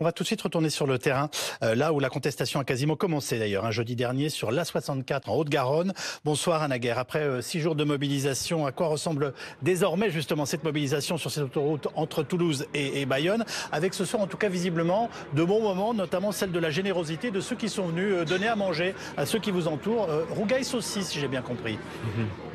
On 0.00 0.04
va 0.04 0.10
tout 0.10 0.24
de 0.24 0.26
suite 0.26 0.42
retourner 0.42 0.70
sur 0.70 0.88
le 0.88 0.98
terrain, 0.98 1.30
euh, 1.62 1.76
là 1.76 1.92
où 1.92 2.00
la 2.00 2.08
contestation 2.08 2.58
a 2.58 2.64
quasiment 2.64 2.96
commencé 2.96 3.38
d'ailleurs, 3.38 3.64
un 3.64 3.70
jeudi 3.70 3.94
dernier 3.94 4.28
sur 4.28 4.50
l'A64 4.50 5.30
en 5.30 5.36
Haute-Garonne. 5.36 5.92
Bonsoir 6.24 6.64
Anna. 6.64 6.74
Après 6.96 7.20
euh, 7.20 7.40
six 7.40 7.60
jours 7.60 7.76
de 7.76 7.84
mobilisation, 7.84 8.66
à 8.66 8.72
quoi 8.72 8.88
ressemble 8.88 9.34
désormais 9.62 10.10
justement 10.10 10.46
cette 10.46 10.64
mobilisation 10.64 11.16
sur 11.16 11.30
cette 11.30 11.44
autoroute 11.44 11.86
entre 11.94 12.24
Toulouse 12.24 12.66
et, 12.74 13.06
Bayonne 13.06 13.44
Avec 13.70 13.94
ce 13.94 14.04
soir 14.04 14.20
en 14.20 14.26
tout 14.26 14.36
cas 14.36 14.48
visiblement 14.48 15.10
de 15.32 15.44
bons 15.44 15.62
moments, 15.62 15.94
notamment 15.94 16.32
celle 16.32 16.50
de 16.50 16.58
la 16.58 16.70
générosité 16.70 17.30
de 17.30 17.38
ceux 17.38 17.54
qui 17.54 17.68
sont 17.68 17.86
venus 17.86 18.14
euh, 18.14 18.24
donner 18.24 18.48
à 18.48 18.56
manger 18.56 18.96
à 19.16 19.26
ceux 19.26 19.38
qui 19.38 19.52
vous 19.52 19.68
entourent. 19.68 20.08
Rougail 20.30 20.64
saucisse, 20.64 21.10
si 21.10 21.20
j'ai 21.20 21.28
bien 21.28 21.42
compris. 21.42 21.78
Mhm. 22.16 22.53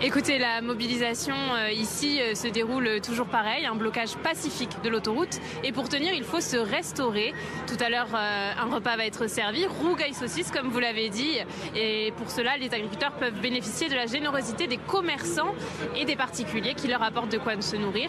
Écoutez, 0.00 0.38
la 0.38 0.60
mobilisation 0.62 1.34
euh, 1.34 1.72
ici 1.72 2.20
euh, 2.22 2.36
se 2.36 2.46
déroule 2.46 3.00
toujours 3.00 3.26
pareil, 3.26 3.66
un 3.66 3.74
blocage 3.74 4.16
pacifique 4.18 4.70
de 4.84 4.88
l'autoroute. 4.88 5.40
Et 5.64 5.72
pour 5.72 5.88
tenir, 5.88 6.14
il 6.14 6.22
faut 6.22 6.40
se 6.40 6.56
restaurer. 6.56 7.34
Tout 7.66 7.82
à 7.84 7.90
l'heure, 7.90 8.06
euh, 8.14 8.52
un 8.56 8.72
repas 8.72 8.96
va 8.96 9.06
être 9.06 9.28
servi, 9.28 9.66
rougaille 9.66 10.14
saucisse, 10.14 10.52
comme 10.52 10.68
vous 10.68 10.78
l'avez 10.78 11.08
dit. 11.08 11.38
Et 11.74 12.12
pour 12.16 12.30
cela, 12.30 12.56
les 12.56 12.72
agriculteurs 12.72 13.10
peuvent 13.14 13.40
bénéficier 13.40 13.88
de 13.88 13.96
la 13.96 14.06
générosité 14.06 14.68
des 14.68 14.76
commerçants 14.76 15.52
et 15.96 16.04
des 16.04 16.14
particuliers 16.14 16.74
qui 16.74 16.86
leur 16.86 17.02
apportent 17.02 17.32
de 17.32 17.38
quoi 17.38 17.60
se 17.60 17.74
nourrir. 17.74 18.08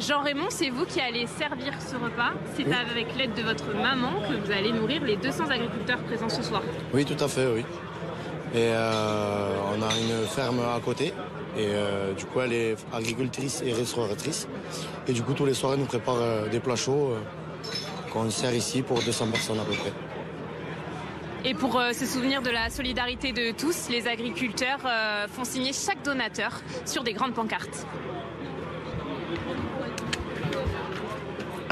Jean-Raymond, 0.00 0.50
c'est 0.50 0.68
vous 0.68 0.84
qui 0.84 1.00
allez 1.00 1.26
servir 1.26 1.72
ce 1.80 1.96
repas. 1.96 2.32
C'est 2.54 2.70
avec 2.70 3.16
l'aide 3.16 3.32
de 3.32 3.42
votre 3.42 3.72
maman 3.74 4.12
que 4.28 4.34
vous 4.34 4.52
allez 4.52 4.72
nourrir 4.72 5.02
les 5.02 5.16
200 5.16 5.48
agriculteurs 5.48 6.00
présents 6.00 6.28
ce 6.28 6.42
soir. 6.42 6.62
Oui, 6.92 7.06
tout 7.06 7.22
à 7.24 7.28
fait, 7.28 7.46
oui. 7.46 7.64
Et 8.54 8.70
euh, 8.70 9.48
on 9.76 9.82
a 9.82 9.88
une 9.98 10.26
ferme 10.28 10.60
à 10.60 10.78
côté. 10.78 11.06
Et 11.56 11.66
euh, 11.66 12.14
du 12.14 12.24
coup, 12.24 12.40
elle 12.40 12.52
est 12.52 12.76
agricultrice 12.92 13.62
et 13.66 13.72
restauratrice. 13.72 14.46
Et 15.08 15.12
du 15.12 15.22
coup, 15.22 15.32
tous 15.32 15.44
les 15.44 15.54
soirs, 15.54 15.72
elle 15.72 15.80
nous 15.80 15.86
prépare 15.86 16.18
euh, 16.20 16.48
des 16.48 16.60
plats 16.60 16.76
chauds 16.76 17.16
qu'on 18.12 18.30
sert 18.30 18.54
ici 18.54 18.82
pour 18.82 19.02
200 19.02 19.26
personnes 19.32 19.58
à 19.58 19.64
peu 19.64 19.72
près. 19.72 19.92
Et 21.44 21.54
pour 21.54 21.82
se 21.92 22.06
souvenir 22.06 22.42
de 22.42 22.50
la 22.50 22.70
solidarité 22.70 23.32
de 23.32 23.50
tous, 23.50 23.88
les 23.90 24.06
agriculteurs 24.06 24.80
font 25.28 25.44
signer 25.44 25.72
chaque 25.74 26.02
donateur 26.02 26.62
sur 26.86 27.02
des 27.02 27.12
grandes 27.12 27.34
pancartes. 27.34 27.86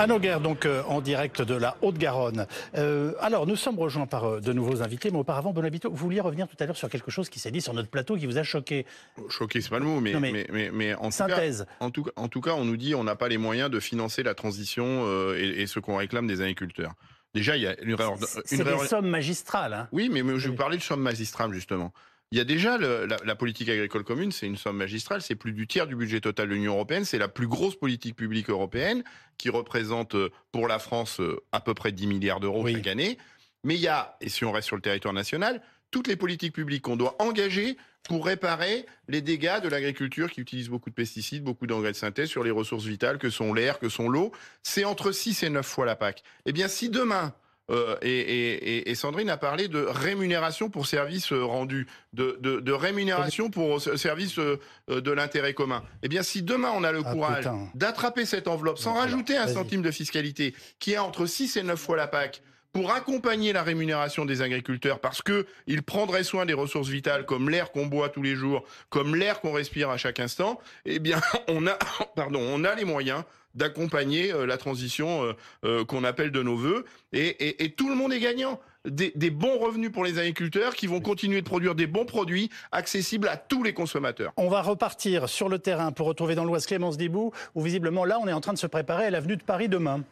Anne 0.03 0.19
Guerre, 0.19 0.41
donc 0.41 0.67
euh, 0.67 0.83
en 0.89 1.01
direct 1.01 1.43
de 1.43 1.55
la 1.55 1.77
Haute-Garonne. 1.81 2.49
Euh, 2.77 3.13
alors, 3.21 3.47
nous 3.47 3.55
sommes 3.55 3.79
rejoints 3.79 4.09
par 4.09 4.25
euh, 4.25 4.41
de 4.41 4.53
nouveaux 4.53 4.83
invités, 4.83 5.13
mais 5.13 5.19
auparavant, 5.19 5.53
Bonabito, 5.53 5.91
vous 5.91 5.97
vouliez 5.97 6.21
revenir 6.21 6.49
tout 6.49 6.57
à 6.59 6.67
l'heure 6.67 6.77
sur 6.77 6.91
quelque 6.91 7.13
chose 7.13 7.29
qui 7.29 7.39
s'est 7.39 7.53
dit 7.53 7.61
sur 7.61 7.73
notre 7.73 7.89
plateau 7.89 8.17
qui 8.17 8.27
vous 8.27 8.37
a 8.37 8.43
choqué. 8.43 8.85
Choqué, 9.29 9.61
c'est 9.61 9.71
pas 9.71 9.79
le 9.79 9.85
mot, 9.85 10.01
mais, 10.01 10.15
mais, 10.19 10.71
mais, 10.73 10.95
en, 10.95 11.13
synthèse. 11.13 11.67
Tout 11.93 12.03
cas, 12.03 12.11
en, 12.17 12.29
tout, 12.29 12.41
cas, 12.41 12.55
on 12.55 12.65
nous 12.65 12.77
dit 12.77 12.97
on 12.97 13.05
n'a 13.05 13.15
pas 13.15 13.29
les 13.29 13.39
moyens 13.39 13.71
de 13.71 13.79
financer 13.79 14.25
la 14.25 14.35
transition 14.35 15.07
et, 15.35 15.67
ce 15.69 15.79
qu'on 15.79 15.97
réclame 15.97 16.27
des 16.27 16.41
agriculteurs. 16.41 16.95
Déjà, 17.33 17.57
il 17.57 17.63
y 17.63 17.67
a 17.69 17.81
une, 17.81 17.97
C'est 18.45 18.65
des 18.65 18.79
sommes 18.87 19.09
magistrales. 19.09 19.73
Hein. 19.73 19.89
Oui, 19.93 20.11
mais 20.13 20.23
je 20.37 20.49
vous 20.49 20.57
parlais 20.57 20.79
de 20.79 20.83
sommes 20.83 21.01
magistrales, 21.01 21.53
justement. 21.53 21.93
Il 22.33 22.39
y 22.39 22.41
a 22.41 22.45
déjà 22.45 22.79
la, 22.79 23.37
politique 23.37 23.69
agricole 23.69 24.05
commune, 24.05 24.33
c'est 24.33 24.47
une 24.47 24.57
somme 24.57 24.79
magistrale, 24.79 25.21
c'est 25.21 25.35
plus 25.35 25.53
du 25.53 25.67
tiers 25.67 25.87
du 25.87 25.95
budget 25.95 26.23
total 26.23 26.49
de 26.49 26.55
l'Union 26.55 26.73
européenne, 26.73 27.05
c'est 27.05 27.19
la 27.19 27.29
plus 27.29 27.47
grosse 27.47 27.77
politique 27.77 28.17
publique 28.17 28.49
européenne 28.49 29.05
qui 29.37 29.51
représente 29.51 30.15
euh, 30.15 30.31
pour 30.51 30.67
la 30.67 30.79
France 30.79 31.21
euh, 31.21 31.43
à 31.53 31.61
peu 31.61 31.75
près 31.75 31.93
10 31.93 32.07
milliards 32.07 32.41
d'euros 32.41 32.67
chaque 32.67 32.87
année. 32.87 33.19
Mais 33.65 33.75
il 33.75 33.83
y 33.83 33.89
a, 33.89 34.17
et 34.23 34.31
si 34.31 34.47
on 34.47 34.51
reste 34.51 34.67
sur 34.67 34.77
le 34.77 34.83
territoire 34.83 35.13
national, 35.13 35.61
toutes 35.91 36.09
les 36.09 36.17
politiques 36.17 36.55
publiques 36.55 36.81
qu'on 36.81 36.97
doit 36.97 37.17
engager 37.19 37.77
pour 38.03 38.25
réparer 38.25 38.87
les 39.09 39.21
dégâts 39.21 39.61
de 39.63 39.69
l'agriculture 39.69 40.31
qui 40.31 40.41
utilise 40.41 40.71
beaucoup 40.71 40.89
de 40.89 40.95
pesticides, 40.95 41.45
beaucoup 41.45 41.67
d'engrais 41.67 41.93
de 41.93 41.97
synthèse 41.99 42.31
sur 42.31 42.43
les 42.43 42.51
ressources 42.51 42.87
vitales 42.87 43.19
que 43.19 43.29
sont 43.29 43.53
l'air, 43.53 43.79
que 43.79 43.91
sont 43.91 44.09
l'eau. 44.09 44.33
C'est 44.63 44.85
entre 44.85 45.13
6 45.13 45.43
et 45.43 45.51
9 45.51 45.67
fois 45.67 45.85
la 45.85 45.97
PAC. 45.97 46.23
Eh 46.47 46.53
bien, 46.53 46.69
si 46.69 46.89
demain, 46.89 47.35
euh, 47.71 47.97
et, 48.03 48.95
Sandrine 48.95 49.31
a 49.31 49.37
parlé 49.37 49.69
de 49.69 49.79
rémunération 49.79 50.69
pour 50.69 50.87
services 50.87 51.33
euh, 51.33 51.45
rendus, 51.45 51.87
de, 52.13 52.73
rémunération 52.73 53.51
pour 53.51 53.81
services 53.81 54.39
euh, 54.39 54.59
de 54.89 55.11
l'intérêt 55.11 55.55
commun. 55.55 55.83
Eh 56.03 56.09
bien, 56.09 56.23
si 56.23 56.43
demain 56.43 56.73
on 56.75 56.85
a 56.85 56.93
le 56.93 57.03
ah, 57.05 57.13
courage 57.13 57.49
d'attraper 57.75 58.27
cette 58.27 58.49
enveloppe 58.49 58.79
sans 58.79 58.95
rajouter 58.95 59.37
un 59.37 59.47
centime 59.47 59.83
de 59.83 59.91
fiscalité 59.91 60.55
qui 60.79 60.93
est 60.93 60.99
entre 60.99 61.27
6 61.27 61.57
et 61.57 61.63
9 61.63 61.79
fois 61.79 61.97
la 61.97 62.09
PAC, 62.09 62.43
pour 62.73 62.93
accompagner 62.93 63.53
la 63.53 63.63
rémunération 63.63 64.25
des 64.25 64.43
agriculteurs 64.43 65.01
parce 65.01 65.23
que 65.23 65.47
ils 65.67 65.83
prendraient 65.83 66.25
soin 66.25 66.47
des 66.47 66.55
ressources 66.55 66.89
vitales 66.89 67.27
comme 67.27 67.51
l'air 67.51 67.71
qu'on 67.73 67.87
boit 67.87 68.09
tous 68.09 68.23
les 68.23 68.35
jours, 68.35 68.65
comme 68.89 69.15
l'air 69.15 69.41
qu'on 69.41 69.53
respire 69.53 69.91
à 69.91 69.97
chaque 69.97 70.21
instant, 70.21 70.61
eh 70.85 70.99
bien 70.99 71.21
on 71.49 71.67
a 71.67 71.79
pardon, 72.17 72.41
on 72.41 72.65
a 72.65 72.75
les 72.75 72.85
moyens 72.85 73.25
d'accompagner 73.55 74.33
euh, 74.33 74.47
la 74.47 74.57
transition 74.57 75.25
euh, 75.25 75.33
euh, 75.65 75.85
qu'on 75.85 76.05
appelle 76.05 76.31
de 76.31 76.43
nos 76.43 76.57
voeux. 76.57 76.85
Et, 77.13 77.75
tout 77.77 77.89
le 77.89 77.95
monde 77.95 78.13
est 78.13 78.21
gagnant. 78.21 78.61
Des, 78.85 79.31
bons 79.31 79.59
revenus 79.59 79.93
pour 79.93 80.05
les 80.05 80.19
agriculteurs 80.19 80.75
qui 80.75 80.89
vont 80.89 81.01
continuer 81.01 81.41
de 81.41 81.47
produire 81.47 81.77
des 81.77 81.87
bons 81.87 82.05
produits 82.05 82.51
accessibles 82.73 83.29
à 83.29 83.37
tous 83.37 83.63
les 83.63 83.73
consommateurs. 83.73 84.33
On 84.37 84.49
va 84.49 84.61
repartir 84.61 85.29
sur 85.29 85.49
le 85.49 85.61
terrain 85.61 85.93
pour 85.93 86.07
retrouver 86.09 86.35
dans 86.35 86.45
l'Oise 86.45 86.67
Clémence 86.67 86.97
Dibou, 86.97 87.31
où 87.55 87.63
visiblement 87.63 88.05
là, 88.05 88.19
on 88.21 88.27
est 88.27 88.33
en 88.33 88.41
train 88.41 88.53
de 88.53 88.59
se 88.59 88.67
préparer 88.67 89.05
à 89.05 89.11
l'avenue 89.11 89.37
de 89.37 89.43
Paris 89.43 89.69
demain. 89.69 90.03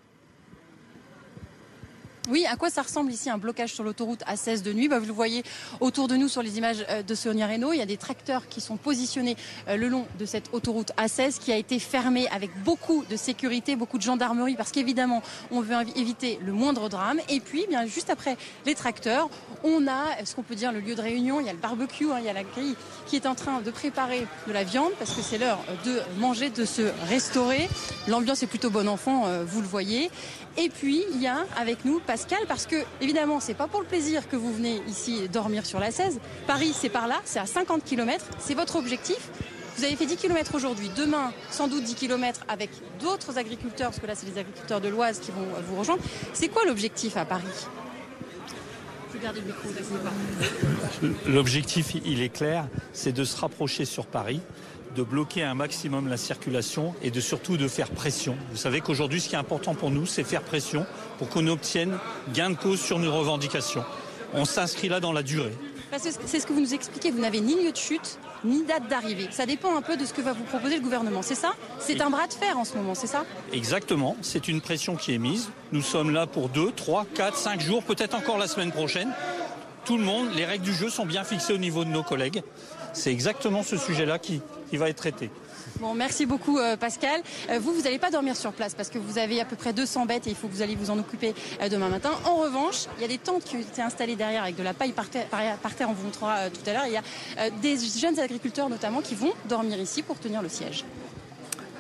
Oui, 2.30 2.46
à 2.46 2.54
quoi 2.54 2.70
ça 2.70 2.82
ressemble 2.82 3.10
ici 3.10 3.28
un 3.28 3.38
blocage 3.38 3.74
sur 3.74 3.82
l'autoroute 3.82 4.20
A16 4.20 4.62
de 4.62 4.72
nuit? 4.72 4.86
Bah, 4.86 5.00
Vous 5.00 5.06
le 5.06 5.12
voyez 5.12 5.42
autour 5.80 6.06
de 6.06 6.14
nous 6.14 6.28
sur 6.28 6.42
les 6.42 6.58
images 6.58 6.86
euh, 6.88 7.02
de 7.02 7.14
Sonia 7.16 7.48
Reno. 7.48 7.72
Il 7.72 7.78
y 7.78 7.82
a 7.82 7.86
des 7.86 7.96
tracteurs 7.96 8.46
qui 8.46 8.60
sont 8.60 8.76
positionnés 8.76 9.36
euh, 9.66 9.76
le 9.76 9.88
long 9.88 10.06
de 10.16 10.24
cette 10.26 10.44
autoroute 10.52 10.92
A16 10.96 11.41
qui 11.41 11.50
a 11.50 11.56
été 11.56 11.80
fermée 11.80 12.28
avec 12.28 12.50
beaucoup 12.62 13.04
de 13.10 13.16
sécurité, 13.16 13.74
beaucoup 13.74 13.98
de 13.98 14.04
gendarmerie 14.04 14.54
parce 14.54 14.70
qu'évidemment 14.70 15.24
on 15.50 15.60
veut 15.60 15.74
éviter 15.96 16.38
le 16.41 16.52
moindre 16.52 16.88
drame. 16.88 17.18
Et 17.28 17.41
puis, 17.41 17.66
bien 17.68 17.84
juste 17.86 18.10
après 18.10 18.36
les 18.64 18.76
tracteurs, 18.76 19.28
on 19.64 19.88
a 19.88 20.24
ce 20.24 20.36
qu'on 20.36 20.44
peut 20.44 20.54
dire 20.54 20.70
le 20.70 20.78
lieu 20.78 20.94
de 20.94 21.02
réunion. 21.02 21.41
Il 21.41 21.47
y 21.47 21.50
a 21.50 21.52
le 21.52 21.58
barbecue, 21.58 22.12
hein, 22.12 22.18
il 22.20 22.26
y 22.26 22.28
a 22.28 22.32
la 22.32 22.44
grille 22.44 22.76
qui 23.08 23.16
est 23.16 23.26
en 23.26 23.34
train 23.34 23.60
de 23.60 23.70
préparer 23.72 24.24
de 24.47 24.52
la 24.52 24.62
viande 24.62 24.92
parce 25.00 25.14
que 25.14 25.22
c'est 25.22 25.38
l'heure 25.38 25.58
de 25.84 25.98
manger, 26.20 26.50
de 26.50 26.64
se 26.64 26.82
restaurer. 27.08 27.68
L'ambiance 28.06 28.44
est 28.44 28.47
plutôt 28.47 28.70
bon 28.70 28.88
enfant, 28.88 29.26
euh, 29.26 29.42
vous 29.44 29.60
le 29.60 29.66
voyez. 29.66 30.12
Et 30.56 30.68
puis 30.68 31.04
il 31.12 31.20
y 31.20 31.26
a 31.26 31.44
avec 31.56 31.84
nous 31.84 32.00
parce 32.48 32.66
que 32.66 32.76
évidemment, 33.00 33.41
c'est 33.41 33.54
pas 33.54 33.66
pour 33.66 33.81
le 33.81 33.86
plaisir 33.86 34.28
que 34.28 34.36
vous 34.36 34.53
venez 34.53 34.82
ici 34.88 35.28
dormir 35.28 35.66
sur 35.66 35.81
la 35.81 35.91
16. 35.91 36.19
Paris, 36.47 36.72
c'est 36.75 36.88
par 36.88 37.06
là, 37.06 37.20
c'est 37.25 37.38
à 37.38 37.47
50 37.47 37.84
km, 37.84 38.25
c'est 38.38 38.54
votre 38.54 38.76
objectif. 38.76 39.31
Vous 39.76 39.84
avez 39.84 39.97
fait 39.97 40.06
10 40.06 40.16
km 40.16 40.54
aujourd'hui, 40.54 40.91
demain 40.94 41.32
sans 41.50 41.69
doute 41.69 41.84
10 41.84 41.94
km 41.94 42.41
avec 42.48 42.70
d'autres 43.00 43.38
agriculteurs, 43.38 43.88
parce 43.91 44.00
que 44.00 44.06
là 44.06 44.14
c'est 44.14 44.26
les 44.26 44.38
agriculteurs 44.38 44.80
de 44.80 44.88
l'Oise 44.88 45.20
qui 45.20 45.30
vont 45.30 45.47
vous 45.66 45.76
rejoindre. 45.76 46.03
C'est 46.34 46.48
quoi 46.48 46.64
l'objectif 46.66 47.16
à 47.16 47.25
Paris? 47.25 47.44
L'objectif, 51.26 51.94
il 52.04 52.22
est 52.22 52.28
clair, 52.28 52.69
c'est 52.92 53.12
de 53.12 53.25
se 53.25 53.36
rapprocher 53.36 53.84
sur 53.84 54.06
Paris, 54.06 54.41
de 54.97 55.03
bloquer 55.03 55.43
un 55.43 55.55
maximum 55.55 56.09
la 56.09 56.17
circulation 56.17 56.95
et 57.03 57.11
de 57.11 57.21
surtout 57.21 57.56
de 57.56 57.69
faire 57.69 57.91
pression. 57.91 58.37
Vous 58.51 58.56
savez 58.56 58.81
qu'aujourd'hui, 58.81 59.21
ce 59.21 59.28
qui 59.28 59.34
est 59.34 59.39
important 59.39 59.75
pour 59.75 59.91
nous, 59.91 60.06
c'est 60.06 60.25
faire 60.25 60.43
pression 60.43 60.87
pour 61.19 61.28
qu'on 61.28 61.47
obtienne 61.47 61.97
gain 62.34 62.51
de 62.51 62.56
cause 62.56 62.81
sur 62.81 62.99
nos 62.99 63.12
revendications. 63.17 63.84
On 64.34 64.45
s'inscrit 64.45 64.89
là 64.89 65.01
dans 65.01 65.12
la 65.12 65.23
durée. 65.23 65.56
C'est 65.97 66.39
ce 66.39 66.47
que 66.47 66.53
vous 66.53 66.61
nous 66.61 66.73
expliquez, 66.73 67.11
vous 67.11 67.19
n'avez 67.19 67.41
ni 67.41 67.65
lieu 67.65 67.73
de 67.73 67.77
chute, 67.77 68.21
ni 68.45 68.62
date 68.62 68.89
d'arrivée. 68.89 69.27
Ça 69.33 69.45
dépend 69.45 69.77
un 69.77 69.83
peu 69.83 69.97
de 69.97 70.05
ce 70.05 70.12
que 70.12 70.23
va 70.23 70.33
vous 70.33 70.45
proposer 70.45 70.77
le 70.77 70.83
gouvernement, 70.83 71.21
c'est 71.21 71.34
ça? 71.34 71.53
C'est 71.81 72.01
un 72.01 72.11
bras 72.11 72.28
de 72.28 72.33
fer 72.33 72.57
en 72.57 72.65
ce 72.65 72.77
moment, 72.77 72.95
c'est 72.95 73.09
ça? 73.09 73.25
Exactement, 73.53 74.17
c'est 74.22 74.47
une 74.47 74.61
pression 74.61 74.95
qui 74.95 75.12
est 75.12 75.19
mise. 75.19 75.51
Nous 75.72 75.83
sommes 75.83 76.11
là 76.12 76.28
pour 76.28 76.49
2, 76.49 76.71
3, 76.71 77.07
4, 77.12 77.37
5 77.37 77.61
jours, 77.61 77.83
peut-être 77.83 78.15
encore 78.15 78.39
la 78.39 78.47
semaine 78.47 78.71
prochaine. 78.71 79.11
Tout 79.84 79.99
le 79.99 80.05
monde, 80.05 80.28
les 80.37 80.45
règles 80.45 80.65
du 80.65 80.75
jeu 80.75 80.91
sont 80.91 81.07
bien 81.07 81.25
fixées 81.25 81.55
au 81.55 81.59
niveau 81.59 81.84
de 81.84 81.91
nos 81.91 82.05
collègues. 82.05 82.43
C'est 82.93 83.11
exactement 83.11 83.65
ce 83.65 83.77
sujet-là 83.77 84.21
qui, 84.21 84.43
qui 84.70 84.76
va 84.76 84.88
être 84.88 84.97
traité. 84.97 85.31
Bon, 85.78 85.94
merci 85.94 86.26
beaucoup 86.26 86.58
euh, 86.58 86.76
Pascal. 86.76 87.20
Euh, 87.50 87.58
vous, 87.58 87.72
vous 87.72 87.82
n'allez 87.82 87.98
pas 87.98 88.10
dormir 88.10 88.36
sur 88.36 88.53
place 88.53 88.75
parce 88.75 88.88
que 88.88 88.98
vous 88.98 89.19
avez 89.19 89.41
à 89.41 89.44
peu 89.44 89.56
près 89.56 89.72
200 89.72 90.06
bêtes 90.06 90.26
et 90.26 90.31
il 90.31 90.36
faut 90.36 90.48
que 90.48 90.53
vous 90.53 90.62
allez 90.62 90.74
vous 90.74 90.91
en 90.91 90.98
occuper 90.98 91.34
euh, 91.60 91.68
demain 91.68 91.89
matin. 91.89 92.10
En 92.24 92.36
revanche, 92.36 92.86
il 92.98 93.03
y 93.03 93.04
a 93.04 93.09
des 93.09 93.18
tentes 93.18 93.45
qui 93.45 93.56
ont 93.56 93.60
été 93.60 93.83
installées 93.83 94.16
derrière 94.16 94.42
avec 94.42 94.56
de 94.56 94.62
la 94.62 94.74
paille 94.74 94.92
par 94.92 95.09
terre, 95.09 95.27
par 95.62 95.74
terre 95.74 95.89
on 95.91 95.92
vous 95.92 96.04
montrera 96.04 96.50
tout 96.50 96.68
à 96.68 96.72
l'heure. 96.72 96.86
Il 96.86 96.92
y 96.92 96.97
a 96.97 97.50
des 97.62 97.77
jeunes 97.78 98.18
agriculteurs 98.18 98.68
notamment 98.68 99.00
qui 99.00 99.15
vont 99.15 99.33
dormir 99.48 99.78
ici 99.80 100.03
pour 100.03 100.18
tenir 100.18 100.42
le 100.42 100.48
siège. 100.48 100.84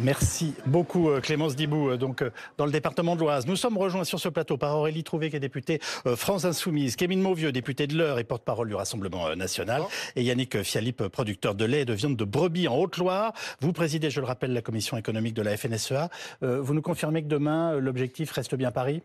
Merci 0.02 0.54
beaucoup 0.64 1.10
euh, 1.10 1.20
Clémence 1.20 1.54
Dibou, 1.54 1.90
euh, 1.90 1.98
donc 1.98 2.22
euh, 2.22 2.30
dans 2.56 2.64
le 2.64 2.72
département 2.72 3.16
de 3.16 3.20
l'Oise. 3.20 3.46
Nous 3.46 3.56
sommes 3.56 3.76
rejoints 3.76 4.04
sur 4.04 4.18
ce 4.18 4.30
plateau 4.30 4.56
par 4.56 4.74
Aurélie 4.74 5.04
Trouvé, 5.04 5.28
qui 5.28 5.36
est 5.36 5.40
députée 5.40 5.78
France 6.16 6.46
Insoumise, 6.46 6.96
Kémine 6.96 7.20
Mauvieux, 7.20 7.52
député 7.52 7.86
de 7.86 7.96
l'Eure 7.96 8.18
et 8.18 8.24
porte-parole 8.24 8.68
du 8.68 8.74
Rassemblement 8.74 9.34
national, 9.36 9.82
et 10.16 10.22
Yannick 10.22 10.62
Fialip, 10.62 11.08
producteur 11.08 11.54
de 11.54 11.66
lait 11.66 11.82
et 11.82 11.84
de 11.84 11.92
viande 11.92 12.16
de 12.16 12.24
brebis 12.24 12.66
en 12.66 12.78
Haute-Loire. 12.78 13.34
Vous 13.60 13.72
présidez, 13.72 14.08
je 14.08 14.20
le 14.20 14.26
rappelle, 14.26 14.54
la 14.54 14.62
commission 14.62 14.96
économique 14.96 15.34
de 15.34 15.42
la 15.42 15.56
FNSEA. 15.56 16.08
Vous 16.40 16.74
nous 16.74 16.82
confirmez 16.82 17.22
que 17.22 17.28
demain, 17.28 17.78
l'objectif 17.78 18.30
reste 18.32 18.54
bien 18.54 18.70
Paris? 18.70 19.02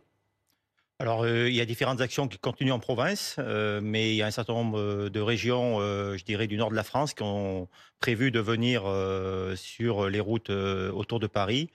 Alors, 0.99 1.27
il 1.27 1.53
y 1.53 1.61
a 1.61 1.65
différentes 1.65 1.99
actions 2.01 2.27
qui 2.27 2.37
continuent 2.37 2.71
en 2.71 2.79
province, 2.79 3.37
mais 3.81 4.11
il 4.11 4.15
y 4.15 4.21
a 4.21 4.27
un 4.27 4.31
certain 4.31 4.53
nombre 4.53 5.09
de 5.09 5.19
régions, 5.19 5.79
je 5.79 6.23
dirais, 6.23 6.47
du 6.47 6.57
nord 6.57 6.69
de 6.69 6.75
la 6.75 6.83
France 6.83 7.13
qui 7.13 7.23
ont 7.23 7.67
prévu 7.99 8.31
de 8.31 8.39
venir 8.39 8.83
sur 9.57 10.09
les 10.09 10.19
routes 10.21 10.49
autour 10.49 11.19
de 11.19 11.27
Paris 11.27 11.69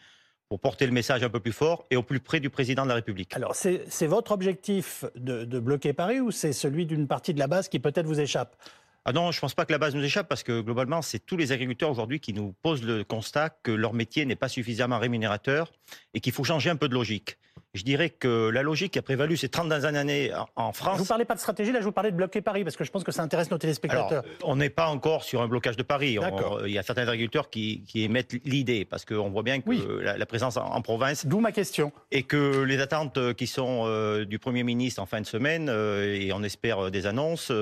pour 0.48 0.58
porter 0.58 0.84
le 0.84 0.92
message 0.92 1.22
un 1.22 1.28
peu 1.28 1.38
plus 1.38 1.52
fort 1.52 1.86
et 1.90 1.96
au 1.96 2.02
plus 2.02 2.18
près 2.18 2.40
du 2.40 2.50
président 2.50 2.82
de 2.82 2.88
la 2.88 2.96
République. 2.96 3.36
Alors, 3.36 3.54
c'est 3.54 4.06
votre 4.06 4.32
objectif 4.32 5.04
de, 5.14 5.44
de 5.44 5.60
bloquer 5.60 5.92
Paris 5.92 6.18
ou 6.18 6.32
c'est 6.32 6.52
celui 6.52 6.86
d'une 6.86 7.06
partie 7.06 7.32
de 7.32 7.38
la 7.38 7.46
base 7.46 7.68
qui 7.68 7.78
peut-être 7.78 8.06
vous 8.06 8.18
échappe? 8.18 8.56
Ah 9.04 9.12
non, 9.12 9.32
je 9.32 9.38
ne 9.38 9.40
pense 9.40 9.54
pas 9.54 9.64
que 9.64 9.72
la 9.72 9.78
base 9.78 9.94
nous 9.94 10.04
échappe 10.04 10.28
parce 10.28 10.42
que 10.42 10.60
globalement, 10.60 11.00
c'est 11.02 11.18
tous 11.18 11.36
les 11.36 11.52
agriculteurs 11.52 11.90
aujourd'hui 11.90 12.20
qui 12.20 12.32
nous 12.32 12.54
posent 12.62 12.84
le 12.84 13.02
constat 13.04 13.50
que 13.50 13.70
leur 13.70 13.94
métier 13.94 14.26
n'est 14.26 14.36
pas 14.36 14.48
suffisamment 14.48 14.98
rémunérateur 14.98 15.72
et 16.14 16.20
qu'il 16.20 16.32
faut 16.32 16.44
changer 16.44 16.70
un 16.70 16.76
peu 16.76 16.88
de 16.88 16.94
logique. 16.94 17.38
Je 17.72 17.84
dirais 17.84 18.10
que 18.10 18.48
la 18.48 18.62
logique 18.62 18.94
qui 18.94 18.98
a 18.98 19.02
prévalu 19.02 19.36
ces 19.36 19.48
30 19.48 19.68
dernières 19.68 19.94
années 19.94 20.32
en 20.56 20.72
France. 20.72 20.96
Je 20.96 21.02
vous 21.02 21.08
parlais 21.08 21.24
pas 21.24 21.36
de 21.36 21.40
stratégie, 21.40 21.70
là 21.70 21.78
je 21.78 21.84
vous 21.84 21.92
parlais 21.92 22.10
de 22.10 22.16
bloquer 22.16 22.40
Paris 22.40 22.64
parce 22.64 22.76
que 22.76 22.82
je 22.82 22.90
pense 22.90 23.04
que 23.04 23.12
ça 23.12 23.22
intéresse 23.22 23.50
nos 23.50 23.58
téléspectateurs. 23.58 24.24
on 24.42 24.56
n'est 24.56 24.70
pas 24.70 24.88
encore 24.88 25.22
sur 25.22 25.40
un 25.40 25.46
blocage 25.46 25.76
de 25.76 25.84
Paris. 25.84 26.18
il 26.66 26.72
y 26.72 26.78
a 26.78 26.82
certains 26.82 27.06
agriculteurs 27.06 27.48
qui, 27.48 27.84
émettent 27.94 28.34
l'idée 28.44 28.84
parce 28.84 29.04
qu'on 29.04 29.30
voit 29.30 29.44
bien 29.44 29.60
que 29.60 29.70
la, 30.00 30.26
présence 30.26 30.56
en, 30.56 30.82
province. 30.82 31.26
D'où 31.26 31.38
ma 31.38 31.52
question. 31.52 31.92
Et 32.10 32.24
que 32.24 32.62
les 32.62 32.80
attentes 32.80 33.34
qui 33.34 33.46
sont 33.46 33.82
euh, 33.84 34.24
du 34.24 34.38
Premier 34.38 34.64
ministre 34.64 35.00
en 35.00 35.06
fin 35.06 35.20
de 35.20 35.26
semaine, 35.26 35.68
euh, 35.68 36.14
et 36.14 36.32
on 36.32 36.42
espère 36.42 36.86
euh, 36.86 36.90
des 36.90 37.06
annonces, 37.06 37.52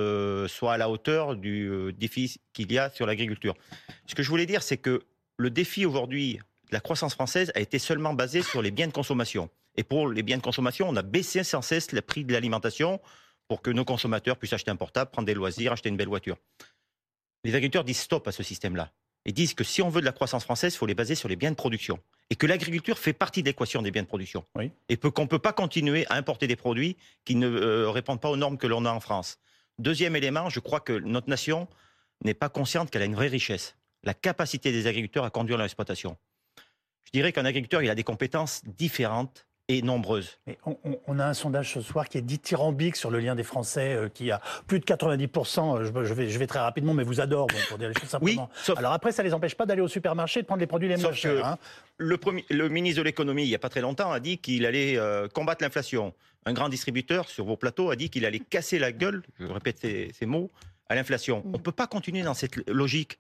soient 0.49 0.73
à 0.73 0.79
la 0.79 0.89
hauteur 0.89 1.28
du 1.35 1.93
défi 1.97 2.41
qu'il 2.53 2.73
y 2.73 2.79
a 2.79 2.91
sur 2.91 3.07
l'agriculture. 3.07 3.55
Ce 4.07 4.15
que 4.15 4.23
je 4.23 4.29
voulais 4.29 4.47
dire, 4.47 4.63
c'est 4.63 4.77
que 4.77 5.03
le 5.37 5.51
défi 5.51 5.87
aujourd'hui 5.87 6.39
de 6.69 6.75
la 6.75 6.81
croissance 6.81 7.15
française 7.15 7.53
a 7.55 7.61
été 7.61 7.79
seulement 7.79 8.15
basé 8.15 8.43
sur 8.43 8.63
les 8.63 8.71
biens 8.71 8.87
de 8.87 8.93
consommation. 8.93 9.49
Et 9.77 9.85
pour 9.85 10.09
les 10.09 10.23
biens 10.23 10.37
de 10.37 10.43
consommation, 10.43 10.89
on 10.89 10.97
a 10.97 11.03
baissé 11.03 11.45
sans 11.45 11.63
cesse 11.63 11.93
le 11.93 12.03
prix 12.03 12.25
de 12.25 12.33
l'alimentation 12.33 13.01
pour 13.47 13.63
que 13.63 13.71
nos 13.71 13.85
consommateurs 13.85 14.37
puissent 14.37 14.53
acheter 14.53 14.71
un 14.71 14.77
portable, 14.77 15.11
prendre 15.11 15.27
des 15.27 15.35
loisirs, 15.35 15.73
acheter 15.73 15.89
une 15.89 15.97
belle 15.97 16.09
voiture. 16.09 16.37
Les 17.45 17.55
agriculteurs 17.55 17.85
disent 17.85 18.01
stop 18.01 18.27
à 18.29 18.33
ce 18.33 18.43
système-là. 18.43 18.93
Ils 19.25 19.35
disent 19.35 19.55
que 19.55 19.65
si 19.65 19.83
on 19.83 19.89
veut 19.89 20.01
de 20.01 20.07
la 20.07 20.13
croissance 20.13 20.45
française, 20.45 20.75
il 20.75 20.77
faut 20.77 20.87
les 20.87 20.95
baser 20.95 21.15
sur 21.15 21.29
les 21.29 21.37
biens 21.37 21.51
de 21.51 21.57
production. 21.57 21.99
Et 22.31 22.35
que 22.35 22.47
l'agriculture 22.47 22.99
fait 22.99 23.13
partie 23.13 23.43
de 23.43 23.49
l'équation 23.49 23.83
des 23.83 23.91
biens 23.91 24.03
de 24.03 24.09
production. 24.09 24.45
Et 24.89 24.97
qu'on 24.97 25.23
ne 25.23 25.29
peut 25.29 25.39
pas 25.39 25.53
continuer 25.53 26.07
à 26.09 26.15
importer 26.15 26.47
des 26.47 26.57
produits 26.57 26.97
qui 27.25 27.35
ne 27.35 27.49
euh, 27.49 27.91
répondent 27.91 28.21
pas 28.21 28.31
aux 28.31 28.37
normes 28.37 28.59
que 28.59 28.67
l'on 28.67 28.85
a 28.85 28.91
en 28.91 29.01
France. 29.01 29.39
Deuxième 29.79 30.17
élément, 30.17 30.49
je 30.49 30.61
crois 30.61 30.81
que 30.81 30.93
notre 30.93 31.29
nation 31.29 31.69
n'est 32.25 32.35
pas 32.35 32.49
consciente 32.49 32.91
qu'elle 32.91 33.03
a 33.03 33.07
une 33.07 33.15
vraie 33.15 33.29
richesse. 33.29 33.77
La 34.05 34.15
capacité 34.15 34.73
des 34.73 34.87
agriculteurs 34.87 35.25
à 35.25 35.31
conduire 35.31 35.57
leur 35.57 35.67
exploitation. 35.67 36.17
Je 37.05 37.11
dirais 37.13 37.33
qu'un 37.33 37.45
agriculteur, 37.45 37.83
il 37.83 37.91
a 37.91 37.95
des 37.95 38.05
compétences 38.05 38.63
différentes 38.65 39.48
et 39.71 39.83
nombreuses. 39.83 40.39
on, 41.07 41.19
a 41.19 41.27
un 41.27 41.35
sondage 41.35 41.75
ce 41.75 41.83
soir 41.83 42.09
qui 42.09 42.17
est 42.17 42.23
dithyrambique 42.23 42.97
sur 42.97 43.11
le 43.11 43.21
lien 43.21 43.35
des 43.35 43.43
Français, 43.43 43.95
euh, 43.95 44.09
qui 44.09 44.31
a 44.31 44.41
plus 44.67 44.81
de 44.81 44.85
90%, 44.85 45.77
euh, 45.77 46.05
je, 46.05 46.15
vais, 46.15 46.31
je 46.31 46.39
vais 46.39 46.47
très 46.47 46.59
rapidement, 46.59 46.95
mais 46.95 47.05
vous 47.05 47.21
adore, 47.21 47.49
pour 47.69 47.77
dire 47.77 47.89
les 47.89 47.95
choses 47.95 48.09
simplement. 48.09 48.49
Oui, 48.67 48.75
Alors 48.79 48.93
après, 48.93 49.13
ça 49.13 49.23
ne 49.23 49.29
les 49.29 49.35
empêche 49.35 49.55
pas 49.55 49.67
d'aller 49.67 49.83
au 49.83 49.89
supermarché 49.89 50.41
et 50.41 50.43
de 50.43 50.47
prendre 50.47 50.61
les 50.61 50.67
produits 50.67 50.89
les 50.89 50.97
moins 50.97 51.13
chers. 51.13 51.45
Hein. 51.45 51.59
Le, 51.99 52.17
premier, 52.17 52.47
le, 52.49 52.71
ministre 52.71 52.99
de 53.01 53.05
l'économie, 53.05 53.45
il 53.45 53.49
n'y 53.49 53.55
a 53.55 53.59
pas 53.59 53.69
très 53.69 53.83
longtemps, 53.83 54.11
a 54.11 54.21
dit 54.21 54.39
qu'il 54.39 54.65
allait 54.65 54.97
euh, 54.97 55.29
combattre 55.29 55.63
l'inflation. 55.63 56.15
Un 56.47 56.55
grand 56.55 56.71
distributeur 56.71 57.29
sur 57.29 57.45
vos 57.45 57.59
plateaux 57.59 57.91
a 57.91 57.97
dit 57.97 58.09
qu'il 58.09 58.25
allait 58.25 58.39
casser 58.39 58.79
la 58.79 58.91
gueule, 58.91 59.23
je 59.39 59.47
répète 59.47 59.81
ces, 59.81 60.11
ces 60.19 60.25
mots, 60.25 60.51
à 60.89 60.95
l'inflation. 60.95 61.41
Mm. 61.41 61.49
On 61.49 61.59
ne 61.59 61.63
peut 61.63 61.73
pas 61.73 61.87
continuer 61.87 62.23
dans 62.23 62.35
cette 62.35 62.57
logique. 62.69 63.19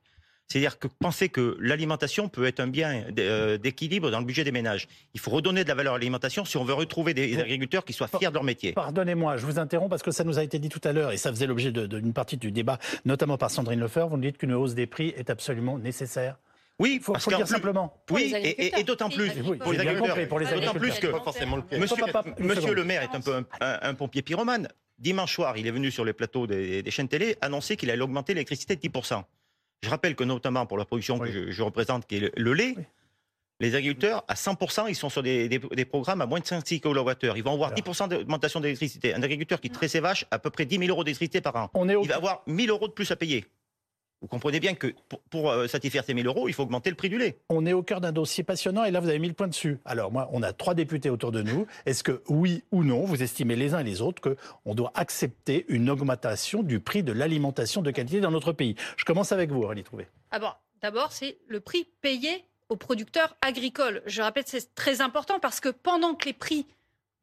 C'est-à-dire 0.48 0.78
que 0.78 0.88
penser 0.88 1.28
que 1.28 1.56
l'alimentation 1.60 2.28
peut 2.28 2.46
être 2.46 2.60
un 2.60 2.68
bien 2.68 3.04
euh, 3.18 3.58
d'équilibre 3.58 4.10
dans 4.10 4.18
le 4.18 4.24
budget 4.24 4.44
des 4.44 4.52
ménages. 4.52 4.88
Il 5.12 5.20
faut 5.20 5.30
redonner 5.30 5.62
de 5.62 5.68
la 5.68 5.74
valeur 5.74 5.94
à 5.94 5.98
l'alimentation 5.98 6.46
si 6.46 6.56
on 6.56 6.64
veut 6.64 6.72
retrouver 6.72 7.12
des 7.12 7.38
agriculteurs 7.38 7.84
qui 7.84 7.92
soient 7.92 8.08
fiers 8.08 8.28
de 8.28 8.34
leur 8.34 8.44
métier. 8.44 8.72
Pardonnez-moi, 8.72 9.36
je 9.36 9.44
vous 9.44 9.58
interromps 9.58 9.90
parce 9.90 10.02
que 10.02 10.10
ça 10.10 10.24
nous 10.24 10.38
a 10.38 10.42
été 10.42 10.58
dit 10.58 10.70
tout 10.70 10.80
à 10.84 10.92
l'heure 10.92 11.12
et 11.12 11.18
ça 11.18 11.30
faisait 11.30 11.46
l'objet 11.46 11.70
d'une 11.70 12.14
partie 12.14 12.38
du 12.38 12.50
débat, 12.50 12.78
notamment 13.04 13.36
par 13.36 13.50
Sandrine 13.50 13.80
Lefer. 13.80 14.06
Vous 14.08 14.16
nous 14.16 14.22
dites 14.22 14.38
qu'une 14.38 14.54
hausse 14.54 14.74
des 14.74 14.86
prix 14.86 15.12
est 15.16 15.28
absolument 15.28 15.78
nécessaire. 15.78 16.38
Oui, 16.78 16.94
il 16.94 17.00
faut, 17.02 17.12
le 17.12 17.36
dire 17.36 17.48
simplement. 17.48 17.92
Oui, 18.10 18.32
et, 18.34 18.84
d'autant 18.84 19.10
plus 19.10 19.30
pour 19.58 19.72
les 19.72 19.80
agriculteurs. 19.80 20.28
Pour 20.28 20.38
les 20.38 20.46
D'autant 20.46 20.74
plus 20.74 20.98
que 20.98 22.42
monsieur, 22.42 22.74
le 22.74 22.84
maire 22.84 23.02
est 23.02 23.14
un 23.14 23.20
peu 23.20 23.44
un, 23.60 23.94
pompier 23.94 24.22
pyromane. 24.22 24.68
Dimanche 24.98 25.34
soir, 25.34 25.56
il 25.58 25.66
est 25.66 25.70
venu 25.70 25.90
sur 25.90 26.04
les 26.04 26.12
plateaux 26.12 26.46
des, 26.46 26.82
des 26.82 26.90
chaînes 26.90 27.06
télé 27.06 27.36
annoncer 27.40 27.76
qu'il 27.76 27.90
allait 27.90 28.02
augmenter 28.02 28.34
l'électricité 28.34 28.74
de 28.74 28.80
10%. 28.80 29.22
Je 29.82 29.90
rappelle 29.90 30.16
que 30.16 30.24
notamment 30.24 30.66
pour 30.66 30.78
la 30.78 30.84
production 30.84 31.18
que 31.18 31.50
je, 31.50 31.62
représente, 31.62 32.06
qui 32.06 32.16
est 32.16 32.32
le, 32.36 32.52
lait, 32.52 32.74
les 33.60 33.74
agriculteurs, 33.74 34.24
à 34.28 34.34
100%, 34.34 34.86
ils 34.88 34.94
sont 34.94 35.08
sur 35.08 35.22
des, 35.22 35.60
programmes 35.88 36.20
à 36.20 36.26
moins 36.26 36.40
de 36.40 36.46
5 36.46 36.64
kWh. 36.64 37.36
Ils 37.36 37.42
vont 37.42 37.54
avoir 37.54 37.72
10% 37.72 38.08
d'augmentation 38.08 38.60
d'électricité. 38.60 39.14
Un 39.14 39.22
agriculteur 39.22 39.60
qui 39.60 39.70
traite 39.70 39.90
ses 39.90 40.00
vaches, 40.00 40.24
à 40.30 40.38
peu 40.38 40.50
près 40.50 40.64
10 40.64 40.78
000 40.78 40.90
euros 40.90 41.04
d'électricité 41.04 41.40
par 41.40 41.56
an. 41.56 41.70
Il 41.86 42.08
va 42.08 42.16
avoir 42.16 42.42
1 42.48 42.56
000 42.56 42.68
euros 42.68 42.88
de 42.88 42.92
plus 42.92 43.10
à 43.10 43.16
payer. 43.16 43.44
Vous 44.20 44.26
comprenez 44.26 44.58
bien 44.58 44.74
que 44.74 44.94
pour, 45.30 45.50
euh, 45.50 45.68
satisfaire 45.68 46.04
ces 46.04 46.12
1000 46.12 46.26
euros, 46.26 46.48
il 46.48 46.52
faut 46.52 46.64
augmenter 46.64 46.90
le 46.90 46.96
prix 46.96 47.08
du 47.08 47.18
lait. 47.18 47.38
On 47.50 47.64
est 47.66 47.72
au 47.72 47.82
cœur 47.82 48.00
d'un 48.00 48.10
dossier 48.10 48.42
passionnant 48.42 48.84
et 48.84 48.90
là, 48.90 48.98
vous 48.98 49.08
avez 49.08 49.20
mis 49.20 49.28
le 49.28 49.34
point 49.34 49.46
dessus. 49.46 49.78
Alors, 49.84 50.10
moi, 50.10 50.28
on 50.32 50.42
a 50.42 50.52
trois 50.52 50.74
députés 50.74 51.08
autour 51.08 51.30
de 51.30 51.42
nous. 51.42 51.66
Est-ce 51.86 52.02
que, 52.02 52.22
oui 52.28 52.64
ou 52.72 52.82
non, 52.82 53.04
vous 53.04 53.22
estimez 53.22 53.54
les 53.54 53.74
uns 53.74 53.78
et 53.78 53.84
les 53.84 54.02
autres 54.02 54.20
qu'on 54.20 54.74
doit 54.74 54.90
accepter 54.96 55.64
une 55.68 55.88
augmentation 55.88 56.64
du 56.64 56.80
prix 56.80 57.04
de 57.04 57.12
l'alimentation 57.12 57.80
de 57.80 57.92
qualité 57.92 58.20
dans 58.20 58.32
notre 58.32 58.52
pays? 58.52 58.74
Je 58.96 59.04
commence 59.04 59.30
avec 59.30 59.50
vous, 59.50 59.62
Aurélie 59.62 59.84
Trouvé. 59.84 60.08
Ah 60.32 60.58
d'abord, 60.82 61.12
c'est 61.12 61.38
le 61.46 61.60
prix 61.60 61.86
payé 62.00 62.44
aux 62.68 62.76
producteurs 62.76 63.36
agricoles. 63.40 64.02
Je 64.06 64.20
rappelle 64.20 64.44
que 64.44 64.50
c'est 64.50 64.74
très 64.74 65.00
important 65.00 65.38
parce 65.38 65.60
que 65.60 65.68
pendant 65.68 66.14
que 66.14 66.26
les 66.26 66.32
prix 66.32 66.66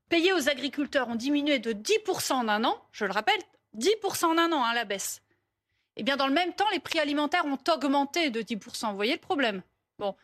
payés 0.10 0.32
aux 0.32 0.50
agriculteurs 0.50 1.10
ont 1.10 1.16
diminué 1.16 1.60
de 1.60 1.74
10% 1.74 2.34
en 2.34 2.48
un 2.48 2.64
an, 2.64 2.78
je 2.92 3.06
le 3.06 3.12
rappelle, 3.12 3.40
10% 3.78 4.26
en 4.26 4.38
un 4.38 4.52
an 4.54 4.64
à 4.64 4.70
hein, 4.70 4.74
la 4.74 4.86
baisse 4.86 5.22
eh 5.98 6.04
bien, 6.04 6.18
dans 6.18 6.28
le 6.28 6.34
même 6.34 6.54
temps, 6.54 6.66
les 6.74 6.80
prix 6.80 7.00
alimentaires 7.00 7.46
ont 7.46 7.58
augmenté 7.74 8.30
de 8.30 8.42
10%. 8.42 8.90
Vous 8.90 8.96
voyez 8.96 9.14
le 9.14 9.20
problème? 9.20 9.62
Bon. 10.00 10.16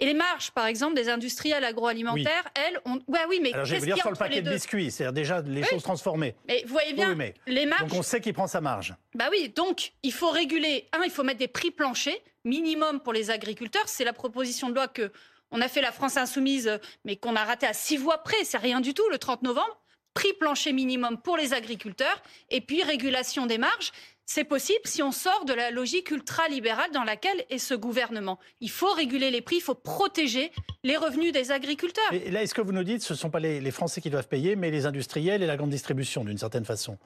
Et 0.00 0.06
les 0.06 0.14
marges, 0.14 0.50
par 0.50 0.66
exemple, 0.66 0.94
des 0.94 1.08
industriels 1.08 1.62
agroalimentaires, 1.62 2.44
elles, 2.54 2.80
ont. 2.86 2.98
Ouais, 3.06 3.20
oui, 3.28 3.38
mais. 3.40 3.52
Alors, 3.52 3.66
je 3.66 3.76
vais 3.76 3.80
dire 3.80 3.96
sur 3.98 4.10
le 4.10 4.16
paquet 4.16 4.42
de 4.42 4.50
biscuits, 4.50 4.90
c'est-à-dire 4.90 5.12
déjà 5.12 5.42
les 5.42 5.62
choses 5.62 5.82
transformées. 5.82 6.34
Mais 6.48 6.62
vous 6.66 6.72
voyez 6.72 6.92
bien, 6.92 7.16
les 7.46 7.66
marges. 7.66 7.82
Donc, 7.82 8.00
on 8.00 8.02
sait 8.02 8.20
qui 8.20 8.32
prend 8.32 8.48
sa 8.48 8.60
marge. 8.60 8.96
Bah 9.14 9.26
oui, 9.30 9.52
donc, 9.54 9.92
il 10.02 10.12
faut 10.12 10.30
réguler. 10.30 10.88
Un, 10.92 11.04
il 11.04 11.10
faut 11.10 11.22
mettre 11.22 11.38
des 11.38 11.46
prix 11.46 11.70
planchers, 11.70 12.18
minimum 12.44 13.00
pour 13.00 13.12
les 13.12 13.30
agriculteurs. 13.30 13.84
C'est 13.86 14.04
la 14.04 14.12
proposition 14.12 14.70
de 14.70 14.74
loi 14.74 14.88
que. 14.88 15.12
On 15.54 15.60
a 15.60 15.68
fait 15.68 15.82
la 15.82 15.92
France 15.92 16.16
insoumise, 16.16 16.80
mais 17.04 17.16
qu'on 17.16 17.36
a 17.36 17.44
raté 17.44 17.66
à 17.66 17.74
six 17.74 17.98
voix 17.98 18.18
près. 18.24 18.42
C'est 18.42 18.56
rien 18.56 18.80
du 18.80 18.94
tout, 18.94 19.06
le 19.10 19.18
30 19.18 19.42
novembre 19.42 19.81
prix 20.14 20.32
plancher 20.38 20.72
minimum 20.72 21.18
pour 21.18 21.36
les 21.36 21.54
agriculteurs 21.54 22.22
et 22.50 22.60
puis 22.60 22.82
régulation 22.82 23.46
des 23.46 23.58
marges. 23.58 23.92
C'est 24.24 24.44
possible 24.44 24.80
si 24.84 25.02
on 25.02 25.12
sort 25.12 25.44
de 25.44 25.52
la 25.52 25.70
logique 25.70 26.10
ultralibérale 26.10 26.90
dans 26.92 27.02
laquelle 27.02 27.44
est 27.50 27.58
ce 27.58 27.74
gouvernement. 27.74 28.38
Il 28.60 28.70
faut 28.70 28.92
réguler 28.92 29.30
les 29.30 29.42
prix, 29.42 29.56
il 29.56 29.62
faut 29.62 29.74
protéger 29.74 30.52
les 30.84 30.96
revenus 30.96 31.32
des 31.32 31.50
agriculteurs. 31.50 32.12
Et 32.12 32.30
là, 32.30 32.42
est-ce 32.42 32.54
que 32.54 32.60
vous 32.60 32.72
nous 32.72 32.84
dites 32.84 33.02
ce 33.02 33.12
ne 33.12 33.18
sont 33.18 33.30
pas 33.30 33.40
les, 33.40 33.70
Français 33.70 34.00
qui 34.00 34.10
doivent 34.10 34.28
payer, 34.28 34.54
mais 34.54 34.70
les 34.70 34.86
industriels 34.86 35.42
et 35.42 35.46
la 35.46 35.56
grande 35.56 35.70
distribution, 35.70 36.24
d'une 36.24 36.38
certaine 36.38 36.64
façon? 36.64 36.98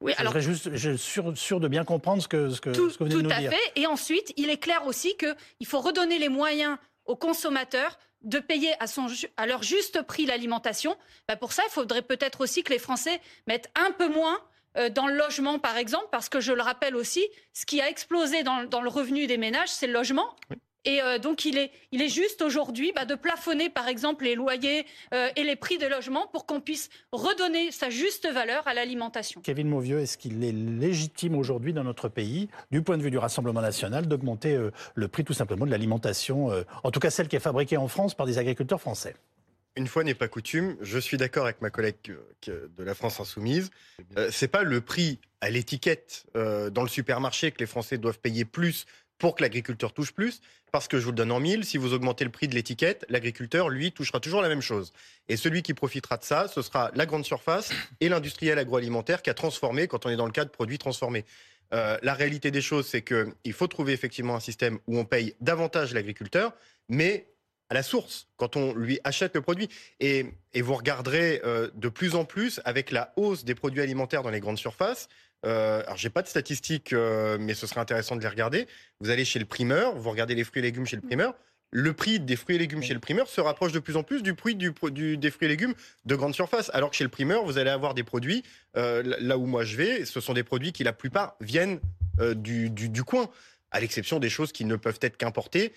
Oui, 0.00 0.12
alors, 0.18 0.34
je 0.34 0.40
juste 0.40 0.70
je 0.74 0.96
suis 0.96 1.22
sûr, 1.36 1.60
de 1.60 1.68
bien 1.68 1.84
comprendre 1.84 2.22
ce 2.22 2.28
que, 2.28 2.50
ce 2.50 2.60
que, 2.60 2.70
tout, 2.70 2.90
ce 2.90 2.98
que 2.98 3.04
vous 3.04 3.10
venez 3.10 3.22
de 3.22 3.28
nous 3.28 3.34
dire. 3.34 3.50
Tout 3.50 3.56
à 3.56 3.58
fait. 3.58 3.80
Et 3.80 3.86
ensuite, 3.86 4.32
il 4.36 4.50
est 4.50 4.58
clair 4.58 4.84
aussi 4.86 5.16
qu'il 5.16 5.66
faut 5.66 5.80
redonner 5.80 6.18
les 6.18 6.28
moyens 6.28 6.76
aux 7.06 7.16
consommateurs 7.16 7.98
de 8.24 8.38
payer 8.38 8.74
à, 8.80 8.86
son, 8.86 9.06
à 9.36 9.46
leur 9.46 9.62
juste 9.62 10.02
prix 10.02 10.26
l'alimentation. 10.26 10.96
Bah 11.28 11.36
pour 11.36 11.52
ça, 11.52 11.62
il 11.66 11.70
faudrait 11.70 12.02
peut-être 12.02 12.40
aussi 12.40 12.64
que 12.64 12.72
les 12.72 12.78
Français 12.78 13.20
mettent 13.46 13.70
un 13.76 13.92
peu 13.92 14.08
moins 14.08 14.38
euh, 14.76 14.88
dans 14.88 15.06
le 15.06 15.14
logement, 15.14 15.58
par 15.58 15.76
exemple, 15.76 16.08
parce 16.10 16.28
que 16.28 16.40
je 16.40 16.52
le 16.52 16.62
rappelle 16.62 16.96
aussi, 16.96 17.24
ce 17.52 17.64
qui 17.64 17.80
a 17.80 17.88
explosé 17.88 18.42
dans, 18.42 18.80
le 18.80 18.88
revenu 18.88 19.26
des 19.26 19.36
ménages, 19.36 19.68
c'est 19.68 19.86
le 19.86 19.92
logement. 19.92 20.34
Et 20.84 21.00
euh, 21.00 21.18
donc, 21.18 21.44
il 21.44 21.58
est, 21.58 21.70
il 21.92 22.02
est 22.02 22.08
juste 22.08 22.42
aujourd'hui 22.42 22.92
bah, 22.94 23.04
de 23.04 23.14
plafonner, 23.14 23.70
par 23.70 23.88
exemple, 23.88 24.24
les 24.24 24.34
loyers 24.34 24.86
euh, 25.12 25.28
et 25.36 25.42
les 25.42 25.56
prix 25.56 25.78
des 25.78 25.88
logements 25.88 26.26
pour 26.26 26.46
qu'on 26.46 26.60
puisse 26.60 26.90
redonner 27.12 27.70
sa 27.72 27.90
juste 27.90 28.30
valeur 28.30 28.66
à 28.68 28.74
l'alimentation. 28.74 29.40
Kevin 29.40 29.68
Mauvieux, 29.68 30.00
est-ce 30.00 30.18
qu'il 30.18 30.44
est 30.44 30.52
légitime 30.52 31.36
aujourd'hui 31.36 31.72
dans 31.72 31.84
notre 31.84 32.08
pays, 32.08 32.48
du 32.70 32.82
point 32.82 32.98
de 32.98 33.02
vue 33.02 33.10
du 33.10 33.18
Rassemblement 33.18 33.62
national, 33.62 34.06
d'augmenter 34.06 34.58
le 34.94 35.08
prix 35.08 35.24
tout 35.24 35.32
simplement 35.32 35.64
de 35.64 35.70
l'alimentation, 35.70 36.50
en 36.82 36.90
tout 36.90 37.00
cas 37.00 37.10
celle 37.10 37.28
qui 37.28 37.36
est 37.36 37.40
fabriquée 37.40 37.76
en 37.76 37.88
France 37.88 38.14
par 38.14 38.26
des 38.26 38.38
agriculteurs 38.38 38.80
français? 38.80 39.14
Une 39.76 39.88
fois 39.88 40.04
n'est 40.04 40.14
pas 40.14 40.28
coutume, 40.28 40.76
je 40.82 40.98
suis 41.00 41.16
d'accord 41.16 41.44
avec 41.44 41.60
ma 41.60 41.68
collègue 41.68 41.96
de 42.46 42.84
la 42.84 42.94
France 42.94 43.18
insoumise. 43.18 43.70
Euh, 44.16 44.28
c'est 44.30 44.46
pas 44.46 44.62
le 44.62 44.80
prix 44.80 45.18
à 45.40 45.50
l'étiquette 45.50 46.26
euh, 46.36 46.70
dans 46.70 46.82
le 46.82 46.88
supermarché 46.88 47.50
que 47.50 47.58
les 47.58 47.66
Français 47.66 47.98
doivent 47.98 48.20
payer 48.20 48.44
plus 48.44 48.86
pour 49.18 49.34
que 49.34 49.42
l'agriculteur 49.42 49.92
touche 49.92 50.12
plus, 50.12 50.40
parce 50.72 50.88
que 50.88 50.98
je 50.98 51.04
vous 51.04 51.10
le 51.10 51.16
donne 51.16 51.32
en 51.32 51.40
mille, 51.40 51.64
si 51.64 51.78
vous 51.78 51.92
augmentez 51.94 52.24
le 52.24 52.30
prix 52.30 52.48
de 52.48 52.54
l'étiquette, 52.54 53.04
l'agriculteur, 53.08 53.68
lui, 53.68 53.92
touchera 53.92 54.20
toujours 54.20 54.42
la 54.42 54.48
même 54.48 54.60
chose. 54.60 54.92
Et 55.28 55.36
celui 55.36 55.62
qui 55.62 55.72
profitera 55.72 56.16
de 56.16 56.24
ça, 56.24 56.48
ce 56.48 56.62
sera 56.62 56.90
la 56.94 57.06
grande 57.06 57.24
surface 57.24 57.70
et 58.00 58.08
l'industriel 58.08 58.58
agroalimentaire 58.58 59.22
qui 59.22 59.30
a 59.30 59.34
transformé 59.34 59.86
quand 59.86 60.06
on 60.06 60.10
est 60.10 60.16
dans 60.16 60.26
le 60.26 60.32
cas 60.32 60.44
de 60.44 60.50
produits 60.50 60.78
transformés. 60.78 61.24
Euh, 61.72 61.96
la 62.02 62.14
réalité 62.14 62.50
des 62.50 62.60
choses, 62.60 62.86
c'est 62.86 63.02
qu'il 63.02 63.52
faut 63.52 63.66
trouver 63.66 63.92
effectivement 63.92 64.36
un 64.36 64.40
système 64.40 64.78
où 64.86 64.98
on 64.98 65.04
paye 65.04 65.34
davantage 65.40 65.94
l'agriculteur, 65.94 66.52
mais 66.88 67.28
à 67.70 67.74
la 67.74 67.82
source 67.82 68.28
quand 68.36 68.56
on 68.56 68.74
lui 68.74 69.00
achète 69.04 69.34
le 69.34 69.40
produit. 69.40 69.68
Et, 70.00 70.26
vous 70.56 70.74
regarderez 70.74 71.40
euh, 71.44 71.70
de 71.74 71.88
plus 71.88 72.14
en 72.14 72.24
plus 72.24 72.60
avec 72.64 72.92
la 72.92 73.12
hausse 73.16 73.44
des 73.44 73.54
produits 73.54 73.82
alimentaires 73.82 74.22
dans 74.22 74.30
les 74.30 74.40
grandes 74.40 74.58
surfaces. 74.58 75.08
Euh, 75.44 75.82
alors 75.84 75.96
j'ai 75.96 76.10
pas 76.10 76.22
de 76.22 76.28
statistiques, 76.28 76.92
euh, 76.92 77.36
mais 77.38 77.54
ce 77.54 77.66
serait 77.66 77.80
intéressant 77.80 78.16
de 78.16 78.20
les 78.22 78.28
regarder. 78.28 78.66
Vous 79.00 79.10
allez 79.10 79.24
chez 79.24 79.38
le 79.38 79.44
primeur, 79.44 79.94
vous 79.96 80.10
regardez 80.10 80.34
les 80.34 80.44
fruits 80.44 80.60
et 80.60 80.62
légumes 80.62 80.86
chez 80.86 80.96
le 80.96 81.02
primeur. 81.02 81.34
le 81.76 81.92
prix 81.92 82.20
des 82.20 82.36
fruits 82.36 82.54
et 82.54 82.58
légumes 82.60 82.82
chez 82.84 82.94
le 82.94 83.00
primeur 83.00 83.26
se 83.28 83.40
rapproche 83.40 83.72
de 83.72 83.80
plus 83.80 83.96
en 83.96 84.04
plus 84.04 84.22
du 84.22 84.34
prix 84.34 84.54
du, 84.54 84.72
du- 84.92 85.16
des 85.16 85.30
fruits 85.32 85.46
et 85.46 85.48
légumes 85.48 85.74
de 86.04 86.14
grande 86.14 86.32
surface. 86.32 86.70
Alors 86.72 86.90
que 86.90 86.94
chez 86.96 87.02
le 87.02 87.10
primeur, 87.10 87.44
vous 87.44 87.58
allez 87.58 87.70
avoir 87.70 87.94
des 87.94 88.04
produits, 88.04 88.44
euh, 88.76 89.02
là 89.18 89.36
où 89.38 89.46
moi 89.46 89.64
je 89.64 89.76
vais, 89.76 90.04
ce 90.04 90.20
sont 90.20 90.34
des 90.34 90.44
produits 90.44 90.72
qui 90.72 90.84
la 90.84 90.92
plupart 90.92 91.34
viennent 91.40 91.80
euh, 92.20 92.32
du, 92.34 92.70
du- 92.70 92.88
du 92.88 93.02
coin, 93.02 93.28
à 93.72 93.80
l'exception 93.80 94.20
des 94.20 94.30
choses 94.30 94.52
qui 94.52 94.64
ne 94.64 94.76
peuvent 94.76 95.00
être 95.02 95.16
qu'importées 95.16 95.72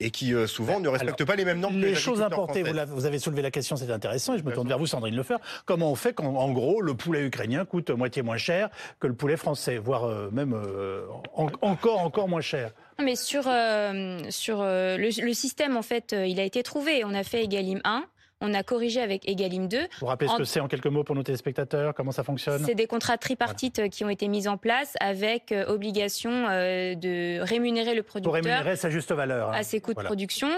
et 0.00 0.10
qui 0.10 0.34
euh, 0.34 0.46
souvent 0.46 0.80
ne 0.80 0.88
respectent 0.88 1.24
pas 1.24 1.36
les 1.36 1.44
mêmes 1.44 1.60
normes. 1.60 1.74
que 1.74 1.80
Les 1.80 1.88
les 1.90 1.94
choses 1.94 2.20
importées, 2.20 2.62
vous, 2.62 3.06
avez 3.06 3.18
soulevé 3.18 3.42
la 3.42 3.50
question, 3.50 3.76
c'est 3.76 3.90
intéressant, 3.90 4.34
et 4.34 4.38
je 4.38 4.44
me 4.44 4.52
tourne 4.52 4.68
vers 4.68 4.78
vous, 4.78 4.86
Sandrine 4.86 5.14
Lefeur. 5.16 5.40
Comment 5.64 5.90
on 5.90 5.94
fait 5.94 6.12
quand, 6.12 6.26
en 6.26 6.50
gros, 6.52 6.80
le 6.80 6.94
poulet 6.94 7.24
ukrainien 7.24 7.64
coûte 7.64 7.90
moitié 7.90 8.22
moins 8.22 8.36
cher 8.36 8.68
que 9.00 9.06
le 9.06 9.14
poulet 9.14 9.36
français, 9.36 9.78
voire 9.78 10.04
euh, 10.04 10.30
même 10.30 10.52
euh, 10.52 11.06
en- 11.34 11.48
encore, 11.62 12.00
encore 12.00 12.28
moins 12.28 12.40
cher? 12.40 12.72
Non, 12.98 13.04
Mais 13.04 13.16
sur, 13.16 13.44
euh, 13.46 14.18
sur 14.30 14.60
euh, 14.60 14.96
le, 14.96 15.08
le 15.24 15.32
système, 15.32 15.76
en 15.76 15.82
fait, 15.82 16.12
euh, 16.12 16.26
il 16.26 16.40
a 16.40 16.44
été 16.44 16.62
trouvé. 16.62 17.04
On 17.04 17.14
a 17.14 17.22
fait 17.22 17.44
Egalim 17.44 17.80
1, 17.84 18.04
on 18.40 18.54
a 18.54 18.62
corrigé 18.62 19.00
avec 19.00 19.28
Egalim 19.28 19.68
2. 19.68 19.88
Vous 20.00 20.06
rappelez 20.06 20.28
ce 20.28 20.34
En- 20.34 20.38
que 20.38 20.44
c'est 20.44 20.60
en 20.60 20.68
quelques 20.68 20.86
mots 20.86 21.04
pour 21.04 21.14
nos 21.16 21.22
téléspectateurs 21.22 21.94
Comment 21.94 22.12
ça 22.12 22.22
fonctionne 22.22 22.62
C'est 22.64 22.74
des 22.74 22.86
contrats 22.86 23.18
tripartites 23.18 23.80
euh, 23.80 23.88
qui 23.88 24.04
ont 24.04 24.08
été 24.10 24.28
mis 24.28 24.46
en 24.48 24.56
place 24.56 24.94
avec 25.00 25.50
euh, 25.52 25.66
obligation 25.66 26.46
euh, 26.48 26.94
de 26.94 27.40
rémunérer 27.40 27.94
le 27.94 28.02
Pour 28.02 28.20
producteur 28.22 28.34
rémunérer 28.34 28.76
sa 28.76 28.90
juste 28.90 29.12
valeur. 29.12 29.50
hein. 29.50 29.54
à 29.56 29.62
ses 29.62 29.80
coûts 29.80 29.94
de 29.94 30.00
production. 30.02 30.48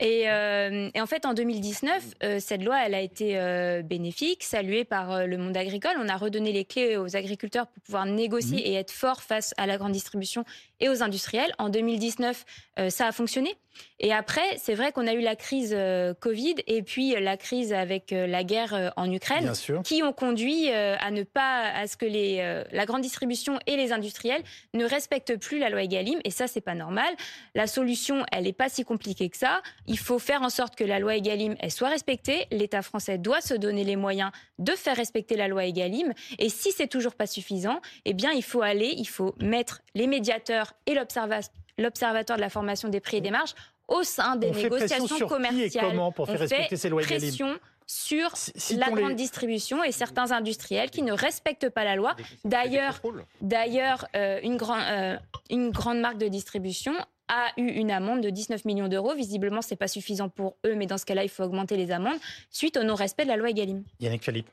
Et, 0.00 0.20
et 0.26 1.00
en 1.00 1.06
fait, 1.06 1.26
en 1.26 1.34
2019, 1.34 2.04
euh, 2.22 2.38
cette 2.38 2.62
loi, 2.62 2.76
elle 2.86 2.94
a 2.94 3.00
été 3.00 3.36
bénéfique, 3.82 4.44
saluée 4.44 4.84
par 4.84 5.26
le 5.26 5.36
monde 5.38 5.56
agricole. 5.56 5.90
On 6.00 6.08
a 6.08 6.16
redonné 6.16 6.52
les 6.52 6.64
clés 6.64 6.96
aux 6.96 7.16
agriculteurs 7.16 7.66
pour 7.66 7.82
pouvoir 7.82 8.06
négocier 8.06 8.58
Mhm. 8.58 8.64
et 8.66 8.74
être 8.74 8.92
fort 8.92 9.22
face 9.22 9.54
à 9.56 9.66
la 9.66 9.76
grande 9.76 9.90
distribution 9.92 10.44
et 10.80 10.88
aux 10.88 11.02
industriels. 11.02 11.52
En 11.58 11.68
2019, 11.68 12.44
euh, 12.78 12.90
ça 12.90 13.06
a 13.06 13.12
fonctionné. 13.12 13.56
Et 14.00 14.12
après, 14.12 14.56
c'est 14.58 14.74
vrai 14.74 14.92
qu'on 14.92 15.06
a 15.06 15.12
eu 15.12 15.20
la 15.20 15.34
crise 15.34 15.74
euh, 15.76 16.14
Covid 16.14 16.54
et 16.68 16.82
puis 16.82 17.16
euh, 17.16 17.20
la 17.20 17.36
crise 17.36 17.72
avec 17.72 18.12
euh, 18.12 18.26
la 18.28 18.44
guerre 18.44 18.92
en 18.96 19.10
Ukraine 19.10 19.52
qui 19.82 20.02
ont 20.02 20.12
conduit 20.12 20.70
à 20.70 21.10
ne 21.10 21.22
pas 21.22 21.62
à 21.62 21.86
ce 21.86 21.96
que 21.96 22.06
les, 22.06 22.64
la 22.70 22.86
grande 22.86 23.02
distribution 23.02 23.58
et 23.66 23.76
les 23.76 23.92
industriels 23.92 24.42
ne 24.74 24.84
respectent 24.84 25.36
plus 25.36 25.58
la 25.58 25.70
loi 25.70 25.82
Egalim 25.82 26.18
et 26.24 26.30
ça 26.30 26.46
c'est 26.46 26.60
pas 26.60 26.74
normal. 26.74 27.08
La 27.54 27.66
solution 27.66 28.24
elle 28.32 28.46
est 28.46 28.52
pas 28.52 28.68
si 28.68 28.84
compliquée 28.84 29.28
que 29.28 29.36
ça. 29.36 29.62
Il 29.86 29.98
faut 29.98 30.18
faire 30.18 30.42
en 30.42 30.50
sorte 30.50 30.76
que 30.76 30.84
la 30.84 30.98
loi 30.98 31.16
Egalim 31.16 31.56
elle 31.60 31.70
soit 31.70 31.88
respectée. 31.88 32.46
L'État 32.50 32.82
français 32.82 33.18
doit 33.18 33.40
se 33.40 33.54
donner 33.54 33.84
les 33.84 33.96
moyens 33.96 34.30
de 34.58 34.72
faire 34.72 34.96
respecter 34.96 35.36
la 35.36 35.48
loi 35.48 35.64
Egalim 35.64 36.12
et 36.38 36.48
si 36.48 36.72
c'est 36.72 36.88
toujours 36.88 37.14
pas 37.14 37.26
suffisant, 37.26 37.80
eh 38.04 38.14
bien 38.14 38.30
il 38.32 38.44
faut 38.44 38.62
aller, 38.62 38.94
il 38.96 39.08
faut 39.08 39.34
mettre 39.40 39.82
les 39.94 40.06
médiateurs 40.06 40.67
et 40.86 40.94
l'observa- 40.94 41.40
l'observatoire 41.78 42.36
de 42.38 42.42
la 42.42 42.50
formation 42.50 42.88
des 42.88 43.00
prix 43.00 43.18
et 43.18 43.20
des 43.20 43.30
marges 43.30 43.54
au 43.88 44.02
sein 44.02 44.36
des 44.36 44.48
On 44.48 44.52
fait 44.52 44.68
pression 44.68 44.76
négociations 44.98 45.06
sur 45.06 45.16
qui 45.16 45.22
et 45.32 45.36
commerciales. 45.36 45.84
comment 45.90 46.12
pour 46.12 46.26
faire 46.26 46.36
On 46.36 46.40
respecter 46.40 46.68
fait 46.68 46.76
ces 46.76 46.88
lois 46.88 47.02
pression 47.02 47.58
sur 47.86 48.36
Si- 48.36 48.76
la 48.76 48.88
les- 48.88 48.92
grande 48.92 49.14
distribution 49.16 49.82
et 49.82 49.92
certains 49.92 50.30
industriels 50.32 50.90
qui 50.90 51.00
ne 51.02 51.12
respectent 51.12 51.70
pas 51.70 51.84
la 51.84 51.96
loi. 51.96 52.14
D'ailleurs, 52.44 53.00
d'ailleurs, 53.40 54.06
euh, 54.14 54.40
une, 54.42 54.56
grand- 54.58 54.78
euh, 54.80 55.16
une 55.50 55.70
grande 55.70 56.00
marque 56.00 56.18
de 56.18 56.28
distribution 56.28 56.92
a 57.28 57.46
eu 57.56 57.66
une 57.66 57.90
amende 57.90 58.20
de 58.22 58.30
19 58.30 58.64
millions 58.66 58.88
d'euros. 58.88 59.14
Visiblement, 59.14 59.62
c'est 59.62 59.76
pas 59.76 59.88
suffisant 59.88 60.28
pour 60.28 60.56
eux, 60.66 60.74
mais 60.74 60.86
dans 60.86 60.98
ce 60.98 61.04
cas-là, 61.06 61.22
il 61.24 61.28
faut 61.30 61.42
augmenter 61.44 61.76
les 61.76 61.90
amendes 61.90 62.18
suite 62.50 62.76
au 62.76 62.82
non-respect 62.82 63.24
de 63.24 63.28
la 63.28 63.36
loi 63.36 63.50
Egalim. 63.50 63.84
Yannick 64.00 64.24
Philippe. 64.24 64.48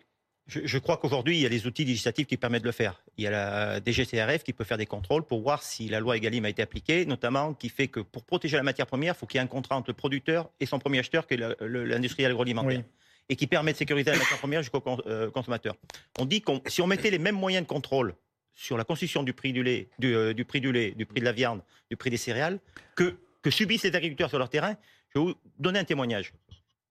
Je, 0.48 0.60
je 0.64 0.78
crois 0.78 0.98
qu'aujourd'hui, 0.98 1.38
il 1.38 1.42
y 1.42 1.46
a 1.46 1.50
les 1.50 1.66
outils 1.66 1.86
législatifs 1.86 2.28
qui 2.28 2.38
permettent 2.38 2.62
de 2.62 2.68
le 2.68 2.72
faire. 2.72 3.02
Il 3.18 3.24
y 3.24 3.28
a 3.28 3.32
la 3.32 3.80
DGCRF 3.84 4.44
qui 4.44 4.54
peut 4.54 4.64
faire 4.64 4.78
des 4.78 4.86
contrôles 4.86 5.24
pour 5.24 5.42
voir 5.42 5.64
si 5.64 5.88
la 5.90 6.00
loi 6.00 6.18
Egalim 6.18 6.46
a 6.46 6.50
été 6.50 6.62
appliquée, 6.62 7.06
notamment 7.08 7.54
qui 7.56 7.70
fait 7.70 7.88
que 7.88 8.00
pour 8.00 8.24
protéger 8.24 8.56
la 8.56 8.62
matière 8.64 8.86
première, 8.86 9.16
il 9.16 9.18
faut 9.18 9.26
qu'il 9.26 9.40
y 9.40 9.42
ait 9.42 9.44
un 9.44 9.48
contrat 9.48 9.76
entre 9.76 9.90
le 9.90 9.96
producteur 9.96 10.50
et 10.60 10.68
son 10.68 10.78
premier 10.78 11.00
acheteur, 11.00 11.26
qui 11.26 11.34
est 11.34 11.38
le- 11.38 11.56
le- 11.62 11.86
l'industrie 11.86 12.26
agroalimentaire. 12.26 12.80
Oui. 12.80 12.84
Et 13.28 13.36
qui 13.36 13.48
permet 13.48 13.74
de 13.74 13.78
sécuriser 13.78 14.12
la 14.12 14.18
matière 14.18 14.38
première 14.38 14.62
jusqu'au 14.62 14.84
euh, 15.08 15.32
consommateur. 15.32 15.76
On 16.20 16.26
dit 16.26 16.42
que 16.42 16.52
si 16.68 16.84
on 16.84 16.86
mettait 16.88 17.10
les 17.10 17.18
mêmes 17.18 17.34
moyens 17.36 17.64
de 17.64 17.68
contrôle 17.68 18.14
sur 18.54 18.78
la 18.78 18.84
construction 18.84 19.24
du 19.24 19.34
prix 19.34 19.52
du 19.52 19.64
lait, 19.64 19.90
du, 19.98 20.16
euh, 20.16 20.34
du 20.36 20.46
prix 20.46 20.62
du 20.62 20.72
lait, 20.72 20.92
du 20.92 21.08
prix 21.08 21.22
de 21.22 21.26
la 21.26 21.32
viande, 21.32 21.62
du 21.90 21.98
prix 21.98 22.12
des 22.12 22.18
céréales, 22.18 22.60
que, 22.96 23.18
que 23.42 23.50
subissent 23.50 23.82
les 23.84 23.96
agriculteurs 23.96 24.30
sur 24.30 24.38
leur 24.38 24.50
terrain, 24.50 24.78
je 25.10 25.20
vais 25.20 25.26
vous 25.26 25.34
donner 25.58 25.80
un 25.80 25.84
témoignage. 25.86 26.34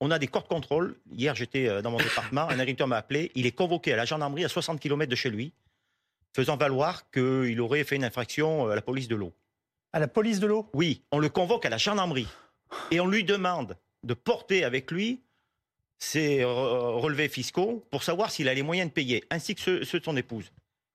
On 0.05 0.11
a 0.11 0.19
des 0.19 0.27
corps 0.27 0.43
de 0.43 0.49
contrôle. 0.49 0.97
Hier, 1.11 1.35
j'étais 1.35 1.67
euh, 1.67 1.81
dans 1.81 1.91
mon 1.91 1.97
département, 1.97 2.43
un 2.43 2.59
agriculteur 2.59 2.87
m'a 2.87 2.99
appelé. 2.99 3.33
Il 3.35 3.47
est 3.47 3.53
convoqué 3.53 3.95
à 3.95 3.97
la 3.97 4.05
gendarmerie 4.05 4.45
à 4.45 4.51
60 4.51 4.79
km 4.79 5.11
de 5.11 5.17
chez 5.17 5.31
lui, 5.31 5.55
faisant 6.37 6.59
valoir 6.59 7.11
qu'il 7.11 7.59
aurait 7.59 7.85
fait 7.85 7.97
une 7.97 8.05
infraction 8.05 8.69
à 8.69 8.75
la 8.75 8.83
police 8.83 9.09
de 9.09 9.17
l'eau. 9.17 9.33
À 9.95 10.01
la 10.01 10.07
police 10.07 10.41
de 10.41 10.47
l'eau? 10.47 10.69
Oui, 10.75 11.01
on 11.11 11.19
le 11.19 11.31
convoque 11.31 11.65
à 11.65 11.71
la 11.71 11.79
gendarmerie 11.79 12.29
et 12.91 13.01
on 13.01 13.07
lui 13.07 13.25
demande 13.25 13.79
de 14.03 14.13
porter 14.13 14.63
avec 14.63 14.91
lui 14.91 15.23
ses 15.99 16.43
euh, 16.43 16.51
relevés 16.51 17.31
fiscaux 17.31 17.83
pour 17.91 18.03
savoir 18.03 18.31
s'il 18.31 18.51
a 18.51 18.53
les 18.53 18.63
moyens 18.63 18.91
de 18.91 18.93
payer, 18.93 19.25
ainsi 19.31 19.55
que 19.55 19.63
ceux, 19.63 19.85
ceux 19.85 20.01
de 20.01 20.05
son 20.05 20.19
épouse. 20.19 20.53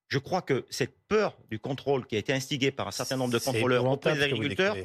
Je 0.07 0.19
crois 0.19 0.43
que 0.43 0.67
cette 0.69 0.95
peur 1.07 1.35
du 1.49 1.57
contrôle 1.57 2.05
qui 2.05 2.15
a 2.15 2.19
été 2.19 2.31
instiguée 2.31 2.69
par 2.69 2.87
un 2.87 2.91
certain 2.91 3.17
nombre 3.17 3.33
de 3.33 3.39
contrôleurs 3.39 3.85
auprès 3.85 4.13
des 4.13 4.19
ce 4.19 4.25
que 4.25 4.29
vous 4.29 4.35
agriculteurs. 4.35 4.75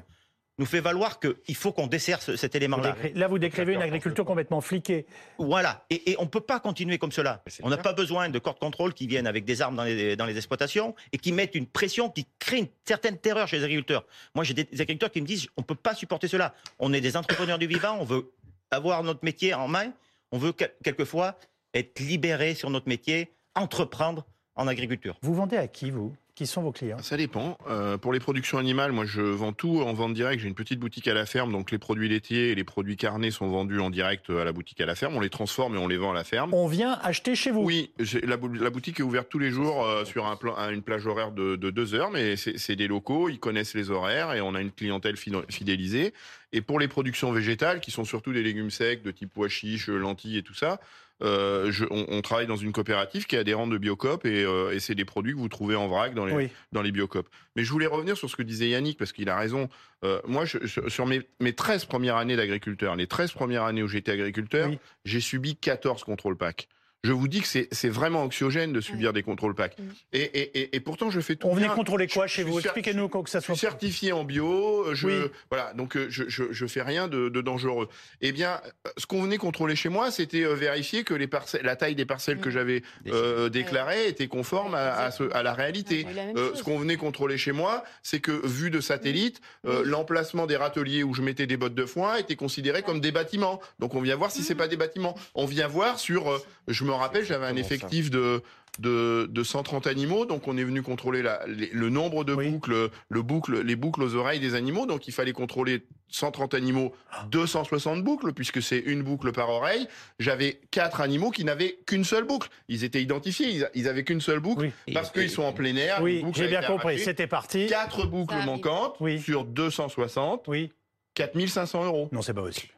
Nous 0.59 0.67
fait 0.67 0.81
valoir 0.81 1.19
qu'il 1.21 1.55
faut 1.57 1.73
qu'on 1.73 1.87
desserre 1.87 2.23
ce- 2.23 2.37
cet 2.37 2.55
élément-là. 2.55 2.95
Là, 3.15 3.27
vous 3.29 3.39
décrivez 3.39 3.73
une 3.75 3.83
agriculture 3.83 4.25
complètement 4.25 4.61
fliquée. 4.61 5.05
Voilà, 5.39 5.85
et, 5.91 6.13
et 6.13 6.17
on 6.19 6.23
ne 6.25 6.29
peut 6.29 6.41
pas 6.41 6.61
continuer 6.61 6.99
comme 6.99 7.11
cela. 7.13 7.43
On 7.63 7.71
n'a 7.71 7.77
pas 7.77 7.93
besoin 7.93 8.29
de 8.29 8.39
corps 8.39 8.55
de 8.55 8.59
contrôle 8.61 8.95
qui 8.95 9.07
viennent 9.07 9.27
avec 9.27 9.45
des 9.45 9.63
armes 9.63 9.77
dans 9.77 9.85
les, 9.85 10.15
dans 10.17 10.27
les 10.27 10.37
exploitations 10.37 10.95
et 11.13 11.19
qui 11.19 11.33
mettent 11.33 11.55
une 11.57 11.67
pression 11.67 12.09
qui 12.09 12.27
crée 12.39 12.59
une 12.59 12.69
certaine 12.85 13.19
terreur 13.19 13.49
chez 13.49 13.59
les 13.59 13.65
agriculteurs. 13.65 14.05
Moi, 14.35 14.45
j'ai 14.45 14.55
des 14.55 14.63
agriculteurs 14.81 15.11
qui 15.11 15.21
me 15.21 15.27
disent 15.27 15.49
on 15.57 15.63
ne 15.63 15.67
peut 15.67 15.75
pas 15.75 15.95
supporter 15.95 16.29
cela. 16.29 16.55
On 16.79 16.93
est 16.93 17.01
des 17.01 17.17
entrepreneurs 17.17 17.59
du 17.59 17.67
vivant, 17.67 17.97
on 18.01 18.05
veut 18.05 18.31
avoir 18.71 19.03
notre 19.03 19.25
métier 19.25 19.55
en 19.55 19.67
main, 19.69 19.93
on 20.31 20.39
veut 20.39 20.53
quel- 20.53 20.73
quelquefois 20.85 21.37
être 21.75 21.99
libéré 21.99 22.55
sur 22.55 22.71
notre 22.71 22.89
métier, 22.89 23.33
entreprendre 23.57 24.25
en 24.55 24.69
agriculture. 24.69 25.17
Vous 25.23 25.35
vendez 25.35 25.57
à 25.57 25.67
qui, 25.67 25.91
vous? 25.91 26.15
Qui 26.35 26.49
sont 26.49 26.63
vos 26.63 26.73
clients? 26.73 26.99
Ça 27.01 27.17
dépend. 27.17 27.57
Euh, 27.71 27.97
pour 27.97 28.13
les 28.13 28.19
productions 28.19 28.59
animales, 28.59 28.91
moi 28.91 29.05
je 29.05 29.21
vends 29.21 29.53
tout 29.53 29.83
en 29.83 29.93
vente 29.93 30.15
directe. 30.15 30.43
J'ai 30.43 30.49
une 30.49 30.57
petite 30.57 30.81
boutique 30.81 31.07
à 31.07 31.15
la 31.15 31.27
ferme, 31.27 31.53
donc 31.53 31.71
les 31.71 31.79
produits 31.79 32.09
laitiers 32.09 32.51
et 32.51 32.55
les 32.57 32.65
produits 32.65 32.97
carnés 32.97 33.31
sont 33.31 33.47
vendus 33.47 33.79
en 33.79 33.89
direct 33.89 34.31
à 34.31 34.45
la 34.45 34.51
boutique 34.51 34.81
à 34.81 34.87
la 34.87 34.97
ferme. 34.97 35.15
On 35.15 35.21
les 35.21 35.31
transforme 35.31 35.77
et 35.77 35.79
on 35.79 35.87
les 35.87 35.97
vend 35.97 36.11
à 36.11 36.15
la 36.15 36.25
ferme. 36.25 36.53
On 36.53 36.67
vient 36.67 36.99
acheter 37.03 37.37
chez 37.37 37.53
vous? 37.53 37.61
Oui, 37.63 37.93
la, 38.25 38.37
bou- 38.37 38.53
la 38.53 38.71
boutique 38.71 38.99
est 38.99 39.05
ouverte 39.05 39.29
tous 39.29 39.39
les 39.39 39.53
jours 39.53 39.85
euh, 39.85 40.05
sur 40.05 40.27
un 40.27 40.37
une 40.73 40.83
plage 40.83 41.07
horaire 41.07 41.31
de, 41.31 41.55
de 41.55 41.71
deux 41.71 41.95
heures, 41.95 42.11
mais 42.11 42.35
c'est 42.37 42.75
des 42.75 42.89
locaux, 42.89 43.29
ils 43.29 43.39
connaissent 43.39 43.75
les 43.75 43.91
horaires 43.91 44.33
et 44.35 44.41
on 44.41 44.57
a 44.57 44.61
une 44.61 44.73
clientèle 44.73 45.17
fidélisée. 45.17 46.15
Et 46.53 46.61
pour 46.63 46.81
les 46.81 46.89
productions 46.89 47.31
végétales, 47.31 47.81
qui 47.81 47.93
sont 47.93 48.05
surtout 48.05 48.33
des 48.33 48.43
légumes 48.43 48.71
secs 48.71 49.03
de 49.03 49.11
type 49.13 49.31
pois 49.33 49.49
chiches, 49.49 49.89
lentilles 49.89 50.39
et 50.39 50.43
tout 50.43 50.55
ça, 50.55 50.81
euh, 51.23 51.71
je- 51.71 51.85
on, 51.91 52.07
on 52.09 52.21
travaille 52.23 52.47
dans 52.47 52.57
une 52.57 52.73
coopérative 52.73 53.27
qui 53.27 53.37
est 53.37 53.39
adhérente 53.39 53.71
de 53.71 53.79
Biocop 53.79 54.27
et, 54.27 54.45
euh, 54.45 54.73
et 54.75 54.81
c'est 54.81 54.95
des 54.95 55.05
produits 55.05 55.33
que 55.33 55.39
vous 55.39 55.49
trouvez 55.49 55.77
en 55.77 55.87
vrac 55.89 56.13
dans 56.15 56.27
les, 56.27 56.35
Oui. 56.35 56.49
dans 56.73 56.83
les 56.83 56.91
Biocop. 56.93 57.29
Mais 57.57 57.65
je 57.65 57.71
voulais 57.71 57.87
revenir 57.87 58.17
sur 58.17 58.29
ce 58.29 58.37
que 58.37 58.43
disait 58.43 58.69
Yannick, 58.71 58.99
parce 58.99 59.13
qu'il 59.13 59.29
a 59.29 59.37
raison. 59.37 59.69
Euh, 60.05 60.21
moi, 60.27 60.45
je- 60.45 60.89
sur 60.89 61.07
mes, 61.07 61.23
mes 61.41 61.53
13 61.53 61.85
premières 61.85 62.17
années 62.17 62.37
d'agriculteur, 62.37 62.97
les 62.97 63.07
13 63.07 63.33
premières 63.33 63.63
années 63.65 63.83
où 63.83 63.89
j'étais 63.89 64.13
agriculteur, 64.13 64.69
Oui. 64.69 64.79
j'ai 65.05 65.21
subi 65.21 65.57
14 65.57 66.03
contrôles 66.05 66.37
PAC. 66.37 66.69
Je 67.05 67.13
vous 67.13 67.29
dis 67.29 67.43
que 67.43 67.47
c'est 67.47 67.89
vraiment 67.91 68.23
anxiogène 68.23 68.73
de 68.73 68.81
subir 68.81 69.13
des 69.13 69.23
contrôles 69.23 69.55
PAC. 69.55 69.79
Mm. 69.79 69.83
Et, 70.15 70.23
et, 70.23 70.59
et, 70.61 70.77
et 70.77 70.81
pourtant, 70.81 71.11
je 71.11 71.21
fais 71.21 71.37
tout 71.37 71.47
On 71.47 71.55
venait 71.55 71.69
contrôler 71.69 72.09
quoi 72.09 72.27
Je- 72.27 72.33
chez 72.33 72.43
je 72.43 72.49
vous 72.49 72.59
Expliquez-nous 72.61 73.09
que 73.11 73.29
ça 73.31 73.41
Je 73.41 73.45
soit. 73.45 73.55
suis 73.55 73.61
certifié 73.61 74.13
en 74.13 74.25
bio, 74.25 74.95
je, 74.95 75.07
Oui. 75.07 75.15
voilà, 75.51 75.75
donc 75.75 75.97
euh, 75.97 76.07
je, 76.09 76.25
je, 76.29 76.45
je 76.51 76.67
fais 76.67 76.81
rien 76.81 77.07
de, 77.07 77.29
de 77.29 77.41
dangereux. 77.43 77.91
Eh 78.23 78.33
bien, 78.33 78.59
euh, 78.87 78.91
ce 78.97 79.05
qu'on 79.05 79.21
venait 79.23 79.37
contrôler 79.37 79.77
chez 79.77 79.91
moi, 79.91 80.11
c'était 80.11 80.45
euh, 80.45 80.55
vérifier 80.55 81.05
que 81.05 81.13
les 81.13 81.27
parcelles, 81.27 81.61
la 81.63 81.77
taille 81.77 81.95
des 81.95 82.07
parcelles 82.07 82.41
que 82.41 82.49
Mm. 82.49 82.53
j'avais 82.53 82.83
euh, 83.09 83.51
déclarées 83.51 84.09
était 84.09 84.27
conforme 84.27 84.75
à, 84.75 84.95
à, 84.95 85.11
ce- 85.11 85.31
à 85.35 85.43
la 85.43 85.53
réalité. 85.53 86.07
La 86.15 86.23
Euh, 86.41 86.55
ce 86.55 86.63
qu'on 86.63 86.79
venait 86.79 86.97
contrôler 86.97 87.37
chez 87.37 87.53
moi, 87.53 87.85
c'est 88.03 88.21
que 88.21 88.33
vu 88.47 88.71
de 88.71 88.81
satellite, 88.81 89.43
euh, 89.67 89.83
l'emplacement 89.85 90.47
des 90.47 90.57
râteliers 90.57 91.03
où 91.05 91.13
je 91.13 91.21
mettais 91.21 91.47
des 91.47 91.59
bottes 91.59 91.75
de 91.75 91.85
foin 91.85 92.17
était 92.17 92.35
considéré 92.37 92.83
comme 92.83 93.01
des 93.01 93.13
bâtiments. 93.13 93.61
Donc 93.79 93.95
on 93.95 94.01
vient 94.01 94.17
voir 94.17 94.31
si 94.31 94.43
c'est 94.43 94.55
pas 94.55 94.69
des 94.69 94.79
bâtiments. 94.79 95.15
On 95.35 95.45
vient 95.45 95.69
voir 95.69 95.99
sur. 95.99 96.29
Je 96.69 96.85
me 96.85 96.93
rappelle, 96.93 97.25
j'avais 97.25 97.47
un 97.47 97.57
effectif 97.57 98.11
de. 98.11 98.43
De, 98.81 99.29
de 99.31 99.45
130 99.45 99.87
animaux, 99.87 100.27
donc 100.27 100.49
on 100.49 100.57
est 100.57 100.65
venu 100.65 100.83
contrôler 100.83 101.23
la- 101.23 101.47
les- 101.47 101.71
le 101.73 101.91
nombre 101.91 102.25
de 102.25 102.35
Oui. 102.35 102.51
boucles, 102.51 102.91
le 103.09 103.23
boucle, 103.23 103.61
les 103.63 103.77
boucles 103.77 104.03
aux 104.03 104.17
oreilles 104.17 104.41
des 104.41 104.57
animaux. 104.57 104.85
Donc 104.85 105.07
il 105.07 105.13
fallait 105.13 105.33
contrôler 105.33 105.87
130 106.09 106.55
animaux, 106.55 106.93
Ah. 107.13 107.25
260 107.31 108.03
boucles, 108.03 108.33
puisque 108.33 108.61
c'est 108.61 108.81
une 108.81 109.03
boucle 109.05 109.31
par 109.31 109.49
oreille. 109.49 109.87
J'avais 110.19 110.59
quatre 110.73 111.01
animaux 111.01 111.31
qui 111.31 111.45
n'avaient 111.45 111.79
qu'une 111.87 112.03
seule 112.03 112.25
boucle. 112.25 112.49
Ils 112.67 112.83
étaient 112.83 113.01
identifiés, 113.01 113.47
ils, 113.49 113.71
ils 113.77 113.87
avaient 113.87 114.03
qu'une 114.03 114.21
seule 114.21 114.41
boucle 114.41 114.73
Oui. 114.89 114.93
parce 114.93 115.13
qu'ils 115.13 115.31
sont 115.31 115.45
en 115.45 115.53
plein 115.53 115.77
air. 115.77 116.03
Oui, 116.03 116.25
j'ai 116.35 116.47
a 116.47 116.49
bien 116.49 116.63
compris. 116.65 116.99
C'était 116.99 117.29
parti. 117.29 117.69
Quatre 117.69 118.07
boucles 118.09 118.35
manquantes 118.45 118.97
Oui. 118.99 119.21
sur 119.21 119.45
260, 119.45 120.49
Oui. 120.49 120.73
4500 121.15 121.85
euros. 121.85 122.09
Non, 122.11 122.23
c'est 122.23 122.35
pas 122.35 122.43
possible. 122.43 122.73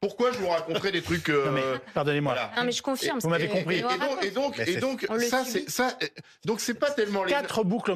Pourquoi 0.00 0.32
je 0.32 0.38
vous 0.38 0.48
raconterai 0.48 0.92
des 0.92 1.02
trucs 1.02 1.28
euh, 1.28 1.46
Non, 1.46 1.52
mais 1.52 1.62
pardonnez-moi. 1.92 2.32
voilà. 2.32 2.50
Non, 2.56 2.64
mais 2.64 2.72
je 2.72 2.82
confirme. 2.82 3.18
Vous 3.18 3.28
m'avez 3.28 3.48
compris. 3.48 3.76
Et, 3.76 4.26
et 4.26 4.30
donc, 4.30 4.58
et 4.58 4.76
donc, 4.76 5.06
et 5.10 5.20
ça, 5.20 5.44
c'est 5.44 5.68
ça. 5.68 5.96
euh, 6.02 6.06
Donc, 6.46 6.60
c'est 6.60 6.74
pas 6.74 6.90
tellement 6.90 7.22
les. 7.24 7.30
Quatre 7.30 7.64
boucles 7.64 7.92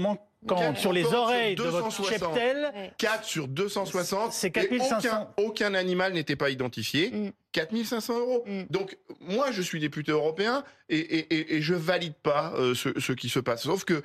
quand 0.46 0.76
sur 0.76 0.92
les 0.92 1.04
oreilles 1.06 1.54
de 1.54 1.62
votre 1.62 1.90
cheptel, 1.90 2.92
4 2.99 3.25
sur 3.25 3.49
260, 3.49 4.32
c'est 4.32 4.50
4500. 4.50 4.99
Aucun, 4.99 5.28
aucun, 5.38 5.75
animal 5.75 6.12
n'était 6.12 6.37
pas 6.37 6.50
identifié. 6.50 7.11
Mm. 7.11 7.30
4500 7.52 8.18
euros. 8.18 8.44
Mm. 8.46 8.62
Donc, 8.68 8.99
moi, 9.20 9.50
je 9.52 9.62
suis 9.62 9.80
député 9.80 10.12
européen 10.12 10.64
et, 10.88 10.99
et, 10.99 11.56
et, 11.56 11.62
je 11.62 11.75
valide 11.75 12.14
pas 12.23 12.52
euh, 12.58 12.75
ce, 12.75 12.88
ce, 13.00 13.12
qui 13.12 13.28
se 13.28 13.38
passe. 13.38 13.62
Sauf 13.62 13.84
que 13.84 14.02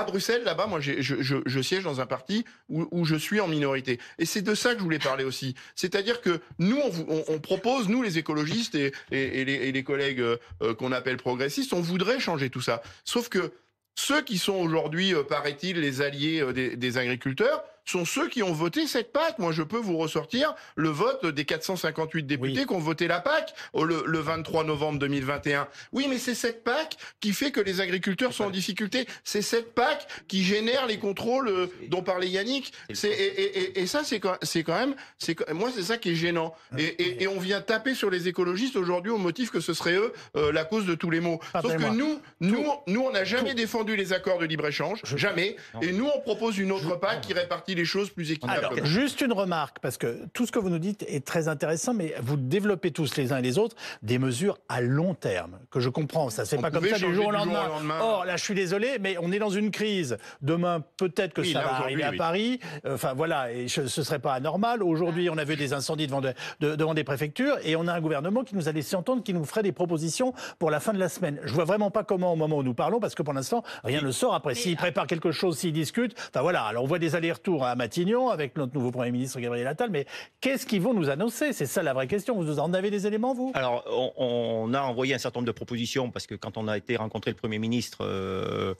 à 0.00 0.04
Bruxelles, 0.04 0.42
là-bas, 0.44 0.66
moi, 0.66 0.80
je, 0.80 1.00
je, 1.00 1.36
je, 1.44 1.60
siège 1.60 1.84
dans 1.84 2.00
un 2.00 2.06
parti 2.06 2.44
où, 2.68 2.86
où 2.90 3.04
je 3.04 3.16
suis 3.16 3.40
en 3.40 3.48
minorité. 3.48 3.98
Et 4.18 4.24
c'est 4.24 4.42
de 4.42 4.54
ça 4.54 4.72
que 4.72 4.78
je 4.78 4.84
voulais 4.84 4.98
parler 4.98 5.24
aussi. 5.24 5.54
C'est-à-dire 5.74 6.20
que 6.20 6.40
nous, 6.58 6.78
on, 6.78 7.24
on, 7.28 7.38
propose, 7.38 7.88
nous, 7.88 8.02
les 8.02 8.18
écologistes 8.18 8.74
et, 8.74 8.92
et, 9.10 9.44
les, 9.44 9.72
les, 9.72 9.84
collègues 9.84 10.20
euh, 10.20 10.74
qu'on 10.78 10.92
appelle 10.92 11.16
progressistes, 11.16 11.72
on 11.72 11.80
voudrait 11.80 12.20
changer 12.20 12.50
tout 12.50 12.60
ça. 12.60 12.82
Sauf 13.04 13.28
que 13.28 13.52
ceux 13.94 14.22
qui 14.22 14.38
sont 14.38 14.54
aujourd'hui, 14.54 15.14
euh, 15.14 15.22
paraît-il, 15.22 15.80
les 15.80 16.02
alliés 16.02 16.42
euh, 16.42 16.52
des, 16.52 16.76
des 16.76 16.98
agriculteurs, 16.98 17.64
sont 17.86 18.04
ceux 18.04 18.28
qui 18.28 18.42
ont 18.42 18.52
voté 18.52 18.86
cette 18.86 19.12
PAC. 19.12 19.38
Moi, 19.38 19.52
je 19.52 19.62
peux 19.62 19.78
vous 19.78 19.96
ressortir 19.96 20.54
le 20.74 20.88
vote 20.88 21.24
des 21.26 21.44
458 21.44 22.24
députés 22.24 22.66
qui 22.66 22.72
ont 22.72 22.78
voté 22.78 23.06
la 23.08 23.20
PAC 23.20 23.54
le, 23.74 24.04
le 24.06 24.18
23 24.18 24.64
novembre 24.64 24.98
2021. 24.98 25.68
Oui, 25.92 26.06
mais 26.08 26.18
c'est 26.18 26.34
cette 26.34 26.64
PAC 26.64 26.96
qui 27.20 27.32
fait 27.32 27.50
que 27.50 27.60
les 27.60 27.80
agriculteurs 27.80 28.32
sont 28.32 28.44
en 28.44 28.50
difficulté. 28.50 29.06
C'est 29.24 29.42
cette 29.42 29.74
PAC 29.74 30.06
qui 30.28 30.42
génère 30.42 30.86
les 30.86 30.98
contrôles 30.98 31.48
euh, 31.48 31.66
dont 31.88 32.02
parlait 32.02 32.28
Yannick. 32.28 32.72
Et, 32.88 33.08
et, 33.08 33.80
et, 33.80 33.86
ça, 33.86 34.02
c'est 34.04 34.20
quand, 34.20 34.36
même, 34.68 34.94
c'est 35.18 35.36
moi, 35.52 35.70
c'est 35.74 35.82
ça 35.82 35.96
qui 35.96 36.10
est 36.10 36.14
gênant. 36.14 36.54
Et, 36.76 37.22
et, 37.22 37.28
on 37.28 37.38
vient 37.38 37.60
taper 37.60 37.94
sur 37.94 38.10
les 38.10 38.28
écologistes 38.28 38.76
aujourd'hui 38.76 39.10
au 39.10 39.18
motif 39.18 39.50
que 39.50 39.60
ce 39.60 39.74
serait 39.74 39.94
eux 39.94 40.12
euh, 40.36 40.52
la 40.52 40.64
cause 40.64 40.86
de 40.86 40.94
tous 40.94 41.10
les 41.10 41.20
maux. 41.20 41.40
Sauf 41.60 41.76
que 41.76 41.90
nous, 41.94 42.20
nous, 42.40 42.64
nous, 42.86 43.00
on 43.00 43.12
n'a 43.12 43.24
jamais 43.24 43.54
défendu 43.54 43.96
les 43.96 44.12
accords 44.12 44.38
de 44.38 44.46
libre 44.46 44.66
échange, 44.66 45.02
jamais. 45.16 45.56
Et 45.82 45.92
nous, 45.92 46.08
on 46.14 46.20
propose 46.20 46.58
une 46.58 46.72
autre 46.72 46.96
PAC 46.96 47.20
qui 47.20 47.32
répartit 47.32 47.75
les 47.76 47.84
choses 47.84 48.10
plus 48.10 48.32
équitables. 48.32 48.58
Alors, 48.58 48.84
juste 48.84 49.20
une 49.20 49.32
remarque, 49.32 49.78
parce 49.80 49.96
que 49.96 50.26
tout 50.32 50.46
ce 50.46 50.52
que 50.52 50.58
vous 50.58 50.70
nous 50.70 50.78
dites 50.78 51.04
est 51.08 51.24
très 51.24 51.48
intéressant, 51.48 51.94
mais 51.94 52.14
vous 52.20 52.36
développez 52.36 52.90
tous 52.90 53.16
les 53.16 53.32
uns 53.32 53.38
et 53.38 53.42
les 53.42 53.58
autres 53.58 53.76
des 54.02 54.18
mesures 54.18 54.58
à 54.68 54.80
long 54.80 55.14
terme, 55.14 55.58
que 55.70 55.80
je 55.80 55.88
comprends. 55.88 56.30
Ça 56.30 56.42
ne 56.42 56.46
se 56.46 56.56
fait 56.56 56.62
pas 56.62 56.70
comme 56.70 56.86
ça 56.86 56.98
du 56.98 57.14
jour, 57.14 57.28
au 57.28 57.30
lendemain. 57.30 57.68
Or, 58.00 58.24
là, 58.24 58.36
je 58.36 58.42
suis 58.42 58.54
désolé, 58.54 58.98
mais 59.00 59.16
on 59.20 59.30
est 59.32 59.38
dans 59.38 59.50
une 59.50 59.70
crise. 59.70 60.16
Demain, 60.42 60.82
peut-être 60.96 61.34
que 61.34 61.44
ça 61.44 61.60
va 61.60 61.74
arriver 61.74 62.02
à 62.02 62.12
Paris. 62.12 62.60
Enfin, 62.88 63.14
voilà, 63.14 63.52
et 63.52 63.68
ce 63.68 63.82
ne 63.82 63.86
serait 63.86 64.18
pas 64.18 64.32
anormal. 64.32 64.82
Aujourd'hui, 64.82 65.28
on 65.30 65.38
a 65.38 65.44
vu 65.44 65.56
des 65.56 65.72
incendies 65.72 66.06
devant, 66.06 66.22
devant 66.60 66.94
des 66.94 67.04
préfectures, 67.04 67.58
et 67.64 67.76
on 67.76 67.86
a 67.86 67.92
un 67.92 68.00
gouvernement 68.00 68.44
qui 68.44 68.54
nous 68.54 68.68
a 68.68 68.72
laissé 68.72 68.96
entendre 68.96 69.22
qu'il 69.22 69.34
nous 69.34 69.44
ferait 69.44 69.62
des 69.62 69.72
propositions 69.72 70.32
pour 70.58 70.70
la 70.70 70.80
fin 70.80 70.92
de 70.92 70.98
la 70.98 71.08
semaine. 71.08 71.38
Je 71.44 71.52
vois 71.52 71.64
vraiment 71.64 71.90
pas 71.90 72.04
comment, 72.04 72.32
au 72.32 72.36
moment 72.36 72.58
où 72.58 72.62
nous 72.62 72.74
parlons, 72.74 73.00
parce 73.00 73.14
que 73.14 73.22
pour 73.22 73.34
l'instant, 73.34 73.62
rien 73.84 74.00
ne 74.00 74.10
sort. 74.10 74.34
Après, 74.34 74.54
s'ils 74.54 74.76
préparent 74.76 75.06
quelque 75.06 75.32
chose, 75.32 75.58
s'ils 75.58 75.72
discutent, 75.72 76.14
enfin 76.30 76.42
voilà. 76.42 76.62
Alors, 76.62 76.84
on 76.84 76.86
voit 76.86 76.98
des 76.98 77.14
allers-retours 77.14 77.65
à 77.66 77.74
Matignon 77.74 78.30
avec 78.30 78.56
notre 78.56 78.74
nouveau 78.74 78.90
Premier 78.90 79.10
ministre 79.10 79.40
Gabriel 79.40 79.66
Attal, 79.66 79.90
mais 79.90 80.06
qu'est-ce 80.40 80.66
qu'ils 80.66 80.80
vont 80.80 80.94
nous 80.94 81.10
annoncer? 81.10 81.52
C'est 81.52 81.66
ça 81.66 81.82
la 81.82 81.92
vraie 81.92 82.06
question. 82.06 82.34
Vous 82.34 82.58
en 82.58 82.72
avez 82.72 82.90
des 82.90 83.06
éléments, 83.06 83.34
vous? 83.34 83.52
Alors, 83.54 83.84
on, 84.16 84.72
a 84.74 84.82
envoyé 84.82 85.14
un 85.14 85.18
certain 85.18 85.40
nombre 85.40 85.46
de 85.46 85.52
propositions 85.52 86.10
parce 86.10 86.26
que 86.26 86.34
quand 86.34 86.56
on 86.56 86.68
a 86.68 86.76
été 86.76 86.96
rencontrer 86.96 87.30
le 87.30 87.36
Premier 87.36 87.58
ministre. 87.58 87.98
Euh, 88.02 88.74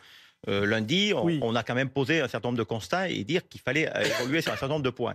euh, 0.49 0.67
lundi, 0.67 1.13
on, 1.15 1.57
a 1.57 1.63
quand 1.65 1.75
même 1.75 1.89
posé 1.89 2.21
un 2.21 2.29
certain 2.29 2.49
nombre 2.49 2.59
de 2.59 2.63
constats 2.63 3.09
et 3.09 3.25
dire 3.25 3.49
qu'il 3.49 3.61
fallait 3.61 3.91
évoluer 4.21 4.43
sur 4.43 4.53
un 4.53 4.57
certain 4.57 4.75
nombre 4.75 4.85
de 4.85 4.91
points. 4.91 5.15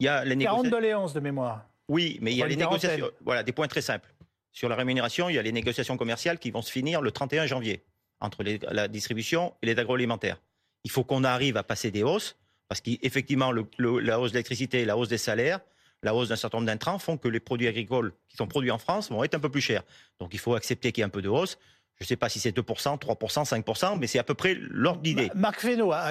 Il 0.00 0.06
y 0.06 0.08
a 0.08 0.24
les 0.24 0.36
40 0.36 0.68
doléances 0.68 1.14
de 1.14 1.20
mémoire. 1.20 1.64
Oui, 1.88 2.18
mais 2.20 2.32
il 2.32 2.36
y 2.36 2.42
a 2.42 2.46
les 2.46 2.56
négociations. 2.56 3.10
Voilà, 3.24 3.42
des 3.42 3.52
points 3.52 3.68
très 3.68 3.80
simples. 3.80 4.12
Sur 4.52 4.68
la 4.68 4.76
rémunération, 4.76 5.28
il 5.28 5.36
y 5.36 5.38
a 5.38 5.42
les 5.42 5.52
négociations 5.52 5.96
commerciales 5.96 6.38
qui 6.38 6.50
vont 6.50 6.62
se 6.62 6.70
finir 6.70 7.00
le 7.00 7.10
31 7.10 7.46
janvier 7.46 7.84
entre 8.20 8.44
la 8.44 8.88
distribution 8.88 9.54
et 9.62 9.66
les 9.66 9.78
agroalimentaires. 9.78 10.40
Il 10.84 10.90
faut 10.90 11.04
qu'on 11.04 11.24
arrive 11.24 11.56
à 11.56 11.62
passer 11.62 11.90
des 11.90 12.02
hausses 12.02 12.36
parce 12.70 12.80
qu'effectivement, 12.82 13.50
la 13.50 14.20
hausse 14.20 14.30
de 14.30 14.34
l'électricité, 14.34 14.84
la 14.84 14.96
hausse 14.96 15.08
des 15.08 15.18
salaires, 15.18 15.58
la 16.04 16.14
hausse 16.14 16.28
d'un 16.28 16.36
certain 16.36 16.58
nombre 16.58 16.68
d'intrants 16.68 17.00
font 17.00 17.18
que 17.18 17.26
les 17.26 17.40
produits 17.40 17.66
agricoles 17.66 18.12
qui 18.28 18.36
sont 18.36 18.46
produits 18.46 18.70
en 18.70 18.78
France 18.78 19.10
vont 19.10 19.24
être 19.24 19.34
un 19.34 19.40
peu 19.40 19.48
plus 19.48 19.60
chers. 19.60 19.82
Donc 20.20 20.32
il 20.34 20.38
faut 20.38 20.54
accepter 20.54 20.92
qu'il 20.92 21.00
y 21.00 21.02
ait 21.02 21.04
un 21.04 21.08
peu 21.08 21.20
de 21.20 21.28
hausse. 21.28 21.58
Je 22.00 22.06
ne 22.06 22.08
sais 22.08 22.16
pas 22.16 22.30
si 22.30 22.40
c'est 22.40 22.56
2%, 22.56 22.98
3%, 22.98 23.62
5%, 23.62 23.98
mais 23.98 24.06
c'est 24.06 24.18
à 24.18 24.22
peu 24.22 24.32
près 24.32 24.56
l'ordre 24.70 25.02
d'idée. 25.02 25.30
Marc 25.34 25.60
Fesneau 25.60 25.92
a 25.92 26.08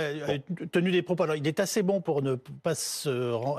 tenu 0.71 0.91
des 0.91 1.01
propos. 1.01 1.23
Alors, 1.23 1.35
il 1.35 1.47
est 1.47 1.59
assez 1.59 1.81
bon 1.81 1.99
pour 1.99 2.21
ne 2.21 2.35
pas 2.35 2.73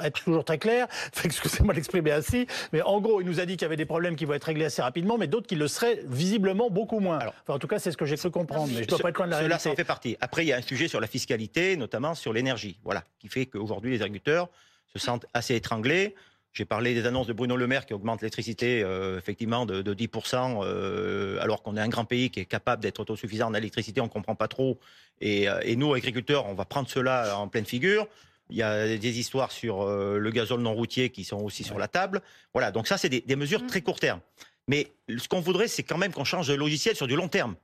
être 0.04 0.24
toujours 0.24 0.44
très 0.44 0.58
clair. 0.58 0.86
Excusez-moi 1.24 1.74
de 1.74 1.78
l'exprimer 1.78 2.12
ainsi. 2.12 2.46
Mais 2.72 2.82
en 2.82 3.00
gros, 3.00 3.20
il 3.20 3.26
nous 3.26 3.40
a 3.40 3.46
dit 3.46 3.54
qu'il 3.54 3.62
y 3.62 3.64
avait 3.64 3.76
des 3.76 3.84
problèmes 3.84 4.14
qui 4.14 4.26
vont 4.26 4.34
être 4.34 4.44
réglés 4.44 4.66
assez 4.66 4.80
rapidement, 4.80 5.18
mais 5.18 5.26
d'autres 5.26 5.48
qui 5.48 5.56
le 5.56 5.66
seraient 5.66 6.04
visiblement 6.06 6.70
beaucoup 6.70 7.00
moins. 7.00 7.18
Alors, 7.18 7.34
enfin, 7.42 7.54
en 7.54 7.58
tout 7.58 7.66
cas, 7.66 7.80
c'est 7.80 7.90
ce 7.90 7.96
que 7.96 8.06
j'ai 8.06 8.16
cru 8.16 8.30
comprendre. 8.30 8.68
Mais 8.68 8.74
je 8.74 8.80
ne 8.82 8.86
dois 8.86 9.00
pas 9.00 9.08
être 9.08 9.18
loin 9.18 9.26
de 9.26 9.32
la 9.32 9.40
Cela, 9.40 9.58
ça 9.58 9.70
en 9.70 9.74
fait 9.74 9.82
partie. 9.82 10.16
Après, 10.20 10.44
il 10.44 10.48
y 10.48 10.52
a 10.52 10.56
un 10.56 10.62
sujet 10.62 10.86
sur 10.86 11.00
la 11.00 11.08
fiscalité, 11.08 11.76
notamment 11.76 12.14
sur 12.14 12.32
l'énergie. 12.32 12.78
Voilà. 12.84 13.02
Qui 13.18 13.26
fait 13.26 13.46
qu'aujourd'hui, 13.46 13.90
les 13.90 14.02
agriculteurs 14.02 14.48
se 14.92 15.00
sentent 15.00 15.26
assez 15.34 15.56
étranglés. 15.56 16.14
J'ai 16.52 16.64
parlé 16.64 16.94
des 16.94 17.06
annonces 17.06 17.28
de 17.28 17.32
Bruno 17.32 17.56
Le 17.56 17.66
Maire 17.68 17.86
qui 17.86 17.94
augmente 17.94 18.22
l'électricité 18.22 18.82
euh, 18.82 19.18
effectivement 19.18 19.66
de, 19.66 19.94
10%, 19.94 20.60
euh, 20.64 21.38
alors 21.40 21.62
qu'on 21.62 21.76
est 21.76 21.80
un 21.80 21.88
grand 21.88 22.04
pays 22.04 22.30
qui 22.30 22.40
est 22.40 22.44
capable 22.44 22.82
d'être 22.82 22.98
autosuffisant 22.98 23.48
en 23.48 23.54
électricité, 23.54 24.00
on 24.00 24.04
ne 24.04 24.10
comprend 24.10 24.34
pas 24.34 24.48
trop. 24.48 24.78
Et, 25.20 25.48
euh, 25.48 25.60
et, 25.62 25.76
nous, 25.76 25.94
agriculteurs, 25.94 26.46
on 26.46 26.54
va 26.54 26.64
prendre 26.64 26.88
cela 26.88 27.38
en 27.38 27.46
pleine 27.46 27.66
figure. 27.66 28.08
Il 28.50 28.56
y 28.56 28.64
a 28.64 28.96
des 28.96 29.18
histoires 29.20 29.52
sur 29.52 29.86
le 29.86 30.30
gazole 30.32 30.60
non 30.60 30.74
routier 30.74 31.10
qui 31.10 31.22
sont 31.22 31.36
aussi 31.36 31.62
sur 31.62 31.78
la 31.78 31.86
table. 31.86 32.20
Voilà, 32.52 32.72
donc 32.72 32.88
ça, 32.88 32.98
c'est 32.98 33.08
des, 33.08 33.20
des, 33.20 33.36
mesures 33.36 33.64
très 33.64 33.80
court 33.80 34.00
terme. 34.00 34.18
Mais 34.66 34.88
ce 35.08 35.28
qu'on 35.28 35.38
voudrait, 35.38 35.68
c'est 35.68 35.84
quand 35.84 35.98
même 35.98 36.12
qu'on 36.12 36.24
change 36.24 36.48
de 36.48 36.54
logiciel 36.54 36.96
sur 36.96 37.06
du 37.06 37.14
long 37.14 37.28
terme. 37.28 37.54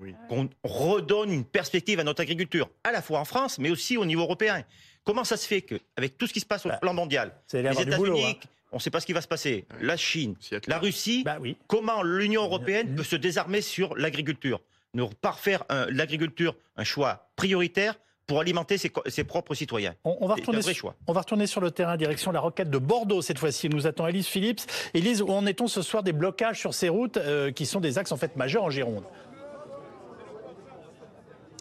Oui. 0.00 0.14
Qu'on 0.28 0.48
redonne 0.62 1.32
une 1.32 1.44
perspective 1.44 1.98
à 1.98 2.04
notre 2.04 2.22
agriculture, 2.22 2.70
à 2.84 2.92
la 2.92 3.02
fois 3.02 3.18
en 3.18 3.24
France, 3.24 3.58
mais 3.58 3.70
aussi 3.70 3.96
au 3.96 4.04
niveau 4.04 4.22
européen. 4.22 4.64
Comment 5.06 5.24
ça 5.24 5.36
se 5.36 5.46
fait 5.46 5.62
qu'avec 5.62 6.18
tout 6.18 6.26
ce 6.26 6.32
qui 6.32 6.40
se 6.40 6.46
passe 6.46 6.66
au 6.66 6.68
bah, 6.68 6.78
plan 6.78 6.92
mondial, 6.92 7.32
les 7.52 7.60
États-Unis, 7.60 8.24
hein. 8.24 8.48
on 8.72 8.76
ne 8.76 8.80
sait 8.80 8.90
pas 8.90 9.00
ce 9.00 9.06
qui 9.06 9.12
va 9.12 9.20
se 9.20 9.28
passer, 9.28 9.64
la 9.80 9.96
Chine, 9.96 10.34
la 10.66 10.78
Russie, 10.78 11.22
bah 11.24 11.38
comment 11.68 12.02
l'Union 12.02 12.42
européenne 12.42 12.96
peut 12.96 13.04
se 13.04 13.14
désarmer 13.14 13.60
sur 13.60 13.96
l'agriculture? 13.96 14.60
Ne 14.94 15.04
pas 15.04 15.32
faire 15.32 15.62
l'agriculture 15.90 16.56
un 16.76 16.84
choix 16.84 17.28
prioritaire 17.36 17.94
pour 18.26 18.40
alimenter 18.40 18.76
ses, 18.78 19.24
propres 19.24 19.54
citoyens. 19.54 19.94
On, 20.02 20.26
va 20.26 20.34
retourner 20.34 20.60
choix. 20.74 20.96
on 21.06 21.12
va 21.12 21.20
retourner 21.20 21.46
sur 21.46 21.60
le 21.60 21.70
terrain, 21.70 21.96
direction 21.96 22.32
la 22.32 22.40
roquette 22.40 22.70
de 22.70 22.78
Bordeaux 22.78 23.22
cette 23.22 23.38
fois-ci. 23.38 23.68
Nous 23.68 23.86
attend 23.86 24.08
Elise 24.08 24.26
Phillips. 24.26 24.62
Elise, 24.94 25.22
où 25.22 25.28
en 25.28 25.46
est-on 25.46 25.68
ce 25.68 25.82
soir 25.82 26.02
des 26.02 26.12
blocages 26.12 26.58
sur 26.58 26.74
ces 26.74 26.88
routes 26.88 27.18
euh, 27.18 27.52
qui 27.52 27.66
sont 27.66 27.78
des 27.78 27.98
axes 27.98 28.10
en 28.10 28.16
fait 28.16 28.34
majeurs 28.34 28.64
en 28.64 28.70
Gironde? 28.70 29.04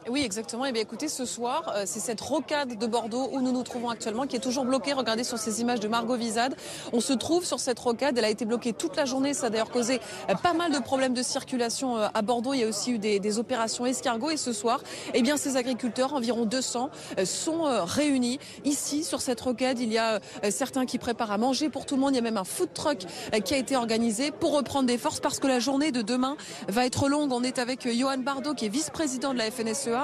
Oui, 0.08 0.22
exactement. 0.24 0.66
Et 0.66 0.70
eh 0.70 0.72
bien 0.72 0.84
écoutez, 0.84 1.08
ce 1.08 1.26
soir, 1.26 1.74
euh, 1.76 1.84
c'est 1.88 2.00
cette 2.00 2.22
rocade 2.22 2.78
de 2.78 2.86
Bordeaux 2.86 3.28
où 3.32 3.42
nous 3.42 3.52
nous 3.52 3.64
trouvons 3.64 3.90
actuellement 3.90 4.28
qui 4.28 4.36
est 4.36 4.40
toujours 4.40 4.64
bloquée. 4.64 4.94
Regardez 4.94 5.24
sur 5.24 5.40
ces 5.40 5.62
images 5.62 5.80
de 5.80 5.88
Margot 5.88 6.16
Vizade. 6.16 6.56
On 6.94 7.00
se 7.00 7.14
trouve 7.14 7.44
sur 7.44 7.60
cette 7.60 7.80
rocade. 7.80 8.16
Elle 8.16 8.26
a 8.26 8.30
été 8.30 8.46
bloquée 8.46 8.72
toute 8.72 8.96
la 8.98 9.06
journée. 9.06 9.34
Ça 9.34 9.48
a 9.48 9.50
d'ailleurs 9.50 9.72
causé 9.72 10.00
euh, 10.30 10.36
pas 10.36 10.54
mal 10.54 10.72
de 10.72 10.78
problèmes 10.78 11.16
de 11.16 11.24
circulation 11.24 11.98
euh, 11.98 12.08
à 12.14 12.22
Bordeaux. 12.22 12.54
Il 12.54 12.60
y 12.60 12.64
a 12.64 12.68
aussi 12.68 12.92
eu 12.92 13.00
des, 13.00 13.40
opérations 13.40 13.86
escargots. 13.88 14.30
Et 14.30 14.38
ce 14.38 14.54
soir, 14.54 14.82
eh 15.16 15.24
bien, 15.24 15.38
ces 15.38 15.58
agriculteurs, 15.58 16.14
environ 16.14 16.46
200, 16.46 16.90
sont 17.26 17.64
réunis 17.64 18.40
ici 18.64 19.04
sur 19.04 19.20
cette 19.20 19.42
rocade. 19.42 19.80
Il 19.80 19.92
y 19.92 19.98
a 19.98 20.20
certains 20.52 20.86
qui 20.86 21.00
préparent 21.00 21.32
à 21.32 21.38
manger 21.38 21.70
pour 21.70 21.86
tout 21.86 21.96
le 21.96 22.02
monde. 22.02 22.12
Il 22.12 22.16
y 22.16 22.20
a 22.20 22.22
même 22.22 22.38
un 22.38 22.44
food 22.44 22.70
truck 22.74 23.00
qui 23.44 23.54
a 23.54 23.58
été 23.58 23.76
organisé 23.76 24.32
pour 24.32 24.54
reprendre 24.54 24.86
des 24.86 24.98
forces 24.98 25.20
parce 25.20 25.40
que 25.40 25.48
la 25.48 25.60
journée 25.60 25.92
de 25.92 26.02
demain 26.02 26.38
va 26.70 26.86
être 26.86 27.10
longue. 27.10 27.34
On 27.34 27.44
est 27.44 27.60
avec 27.60 27.92
Johan 27.92 28.20
Bardot 28.20 28.54
qui 28.54 28.68
est 28.68 28.70
vice-président 28.70 29.34
de 29.34 29.40
la 29.40 29.52
FNSEA 29.52 29.95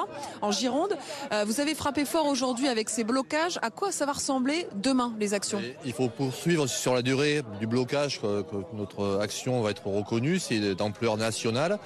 en 0.42 0.52
Gironde. 0.52 0.98
Euh, 1.32 1.44
vous 1.46 1.60
avez 1.60 1.76
frappé 1.76 2.06
fort 2.06 2.26
aujourd'hui 2.28 2.68
avec 2.68 2.90
ces 2.90 3.04
blocages. 3.04 3.60
À 3.62 3.70
quoi 3.70 3.92
ça 3.92 4.06
va 4.06 4.14
ressembler 4.14 4.68
demain, 4.76 5.14
les 5.20 5.34
actions 5.34 5.62
Il 5.86 5.94
faut 5.94 6.10
poursuivre 6.10 6.68
sur 6.68 6.94
la 6.94 7.02
durée 7.02 7.42
du 7.60 7.68
blocage 7.68 8.22
que, 8.22 8.44
notre 8.74 9.20
action 9.22 9.62
va 9.62 9.72
être 9.72 9.88
reconnue. 9.88 10.40
C'est 10.40 10.76
d'ampleur 10.76 11.18
nationale. 11.18 11.80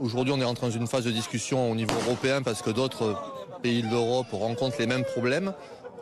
Aujourd'hui, 0.00 0.34
on 0.36 0.40
est 0.40 0.44
entré 0.44 0.66
dans 0.66 0.72
une 0.72 0.86
phase 0.86 1.04
de 1.04 1.10
discussion 1.10 1.70
au 1.70 1.74
niveau 1.74 1.94
européen 2.06 2.42
parce 2.42 2.62
que 2.62 2.70
d'autres 2.70 3.16
pays 3.62 3.82
d'Europe 3.82 4.26
rencontrent 4.32 4.76
les 4.78 4.86
mêmes 4.86 5.04
problèmes. 5.04 5.52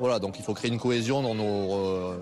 Voilà, 0.00 0.18
donc 0.18 0.38
il 0.38 0.44
faut 0.44 0.54
créer 0.54 0.70
une 0.70 0.80
cohésion 0.80 1.22
dans 1.22 1.34
nos, 1.34 1.72
euh, 1.72 2.16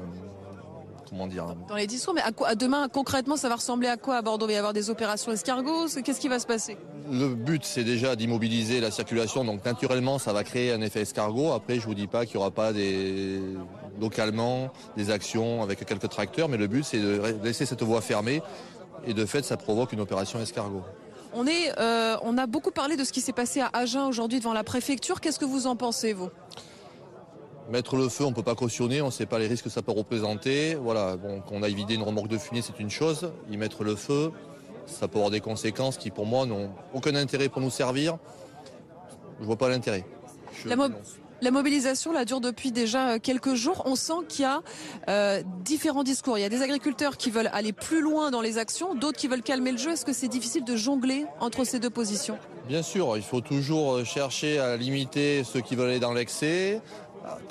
dans 1.69 1.77
les 1.77 1.87
discours, 1.87 2.15
mais 2.15 2.23
à, 2.23 2.33
quoi, 2.33 2.55
demain, 2.55 2.89
concrètement, 2.89 3.37
ça 3.37 3.49
va 3.49 3.57
ressembler 3.57 3.89
à 3.89 3.97
quoi 3.97 4.17
à 4.17 4.23
Bordeaux? 4.23 4.47
Il 4.47 4.49
va 4.49 4.55
y 4.55 4.57
avoir 4.57 4.73
des 4.73 4.89
opérations 4.89 5.31
escargots? 5.31 5.87
Qu'est-ce 6.03 6.21
qui 6.21 6.29
va 6.29 6.39
se 6.39 6.47
passer? 6.47 6.79
Le 7.11 7.35
but, 7.35 7.65
c'est 7.65 7.85
déjà 7.85 8.17
d'immobiliser 8.17 8.81
la 8.81 8.91
circulation. 8.91 9.45
Donc, 9.45 9.65
naturellement, 9.65 10.19
ça 10.19 10.33
va 10.33 10.43
créer 10.43 10.73
un 10.73 10.81
effet 10.81 11.03
escargot. 11.03 11.53
Après, 11.53 11.79
je 11.79 11.87
vous 11.87 11.95
dis 11.95 12.07
pas 12.07 12.25
qu'il 12.25 12.37
n'y 12.37 12.41
aura 12.41 12.51
pas 12.51 12.73
des, 12.73 13.41
localement 14.01 14.73
des 14.97 15.11
actions 15.11 15.63
avec 15.63 15.85
quelques 15.85 16.09
tracteurs, 16.09 16.49
mais 16.49 16.57
le 16.57 16.67
but, 16.67 16.85
c'est 16.85 16.99
de 16.99 17.21
laisser 17.43 17.67
cette 17.67 17.83
voie 17.83 18.01
fermée. 18.01 18.43
Et 19.07 19.13
de 19.13 19.27
fait, 19.27 19.45
ça 19.45 19.59
provoque 19.59 19.93
une 19.93 20.01
opération 20.01 20.41
escargot. 20.41 20.83
On, 21.35 21.47
est, 21.47 21.79
euh, 21.79 22.17
on 22.23 22.39
a 22.39 22.47
beaucoup 22.47 22.71
parlé 22.71 22.97
de 22.97 23.05
ce 23.05 23.13
qui 23.13 23.21
s'est 23.21 23.33
passé 23.33 23.61
à 23.61 23.71
Agen 23.75 24.07
aujourd'hui 24.07 24.39
devant 24.39 24.53
la 24.55 24.65
préfecture. 24.65 25.21
Qu'est-ce 25.21 25.39
que 25.39 25.45
vous 25.45 25.67
en 25.67 25.77
pensez, 25.77 26.15
vous? 26.15 26.31
Mettre 27.71 27.97
le 27.97 28.09
feu, 28.09 28.25
on 28.25 28.31
ne 28.31 28.35
peut 28.35 28.43
pas 28.43 28.55
cautionner, 28.55 29.01
on 29.03 29.07
ne 29.07 29.11
sait 29.11 29.27
pas 29.27 29.39
les 29.39 29.47
risques 29.47 29.65
que 29.65 29.71
ça 29.71 29.83
peut 29.83 29.93
représenter. 29.93 30.75
Voilà, 30.75 31.17
bon, 31.17 31.41
qu'on 31.41 31.63
aille 31.63 31.75
vider 31.75 31.95
une 31.95 32.03
remorque 32.03 32.29
de 32.29 32.39
fumée, 32.39 32.61
c'est 32.63 32.79
une 32.81 32.91
chose. 32.91 33.33
Y 33.51 33.57
mettre 33.57 33.85
le 33.85 33.97
feu, 33.97 34.33
ça 34.87 35.09
peut 35.09 35.19
avoir 35.19 35.31
des 35.31 35.41
conséquences 35.41 35.97
qui, 35.97 36.11
pour 36.11 36.27
moi, 36.27 36.45
n'ont 36.45 36.71
aucun 36.93 37.15
intérêt 37.15 37.49
pour 37.49 37.63
nous 37.63 37.71
servir. 37.71 38.19
Je 39.41 39.47
vois 39.47 39.57
pas 39.57 39.69
l'intérêt. 39.69 40.05
La 40.67 40.77
mo-. 40.77 40.89
La 41.43 41.51
mobilisation 41.51 42.13
là, 42.13 42.25
dure 42.25 42.41
depuis 42.41 42.71
déjà 42.71 43.09
euh, 43.09 43.19
quelques 43.21 43.55
jours. 43.55 43.83
On 43.85 43.97
sent 43.97 44.13
qu'il 44.29 44.43
y 44.43 44.45
a 44.45 44.63
euh, 45.09 45.43
différents 45.65 46.05
discours. 46.05 46.39
Il 46.39 46.43
y 46.43 46.45
a 46.45 46.49
des 46.49 46.63
agriculteurs 46.63 47.17
qui 47.17 47.33
veulent 47.33 47.51
aller 47.53 47.73
plus 47.73 48.01
loin 48.01 48.31
dans 48.31 48.41
les 48.41 48.59
actions, 48.59 48.95
d'autres 48.95 49.19
qui 49.19 49.27
veulent 49.27 49.43
calmer 49.43 49.73
le 49.73 49.79
jeu. 49.79 49.91
Est-ce 49.91 50.05
que 50.05 50.13
c'est 50.13 50.29
difficile 50.29 50.63
de 50.63 50.77
jongler 50.77 51.27
entre 51.41 51.65
ces 51.65 51.81
deux 51.81 51.91
positions? 51.91 52.39
Bien 52.69 52.83
sûr, 52.83 53.17
il 53.17 53.25
faut 53.25 53.41
toujours 53.41 53.95
euh, 53.95 54.05
chercher 54.05 54.61
à 54.61 54.77
limiter 54.77 55.43
ceux 55.43 55.61
qui 55.61 55.75
veulent 55.75 55.91
aller 55.91 55.99
dans 55.99 56.13
l'excès, 56.13 56.81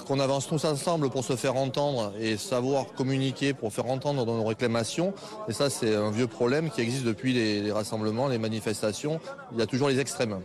qu'on 0.05 0.19
avance 0.19 0.47
tous 0.47 0.65
ensemble 0.65 1.10
pour 1.10 1.23
se 1.23 1.36
faire 1.36 1.55
entendre 1.55 2.13
et 2.19 2.38
savoir 2.38 2.86
communiquer 2.93 3.53
pour 3.53 3.71
faire 3.73 3.88
entendre 3.88 4.25
nos 4.25 4.43
réclamations. 4.43 5.13
Et 5.47 5.53
ça, 5.53 5.69
c'est 5.69 5.95
un 5.95 6.12
vieux 6.12 6.27
problème 6.27 6.69
qui 6.69 6.81
existe 6.81 7.05
depuis 7.05 7.34
les, 7.34 7.71
rassemblements, 7.71 8.27
les 8.27 8.38
manifestations. 8.38 9.19
Il 9.53 9.60
y 9.60 9.62
a 9.62 9.65
toujours 9.65 9.89
les 9.89 9.99
extrêmes. 9.99 10.39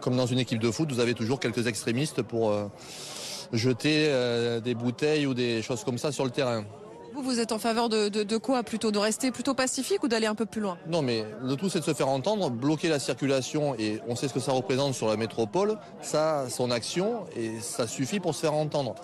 Comme 0.00 0.16
dans 0.16 0.26
une 0.26 0.38
équipe 0.38 0.58
de 0.58 0.70
foot, 0.70 0.90
vous 0.92 1.00
avez 1.00 1.14
toujours 1.14 1.40
quelques 1.40 1.66
extrémistes 1.66 2.22
pour 2.22 2.50
euh, 2.50 2.66
jeter 3.52 4.06
euh, 4.08 4.60
des 4.60 4.74
bouteilles 4.74 5.26
ou 5.26 5.34
des 5.34 5.62
choses 5.62 5.84
comme 5.84 5.98
ça 5.98 6.12
sur 6.12 6.24
le 6.24 6.30
terrain. 6.30 6.64
Vous, 7.16 7.40
êtes 7.40 7.52
en 7.52 7.58
faveur 7.58 7.88
de, 7.88 8.36
quoi 8.36 8.62
plutôt 8.62 8.90
De 8.90 8.98
rester 8.98 9.30
plutôt 9.30 9.54
pacifique 9.54 10.02
ou 10.04 10.08
d'aller 10.08 10.26
un 10.26 10.34
peu 10.34 10.44
plus 10.44 10.60
loin? 10.60 10.76
Non, 10.86 11.00
mais 11.00 11.24
le 11.42 11.56
tout, 11.56 11.70
c'est 11.70 11.80
de 11.80 11.84
se 11.84 11.94
faire 11.94 12.08
entendre, 12.08 12.50
bloquer 12.50 12.88
la 12.88 12.98
circulation, 12.98 13.74
et 13.78 14.00
on 14.06 14.16
sait 14.16 14.28
ce 14.28 14.34
que 14.34 14.40
ça 14.40 14.52
représente 14.52 14.94
sur 14.94 15.08
la 15.08 15.16
métropole. 15.16 15.78
Ça, 16.02 16.46
son 16.50 16.70
action, 16.70 17.24
et 17.34 17.58
ça 17.60 17.86
suffit 17.86 18.20
pour 18.20 18.34
se 18.34 18.40
faire 18.40 18.54
entendre. 18.54 18.94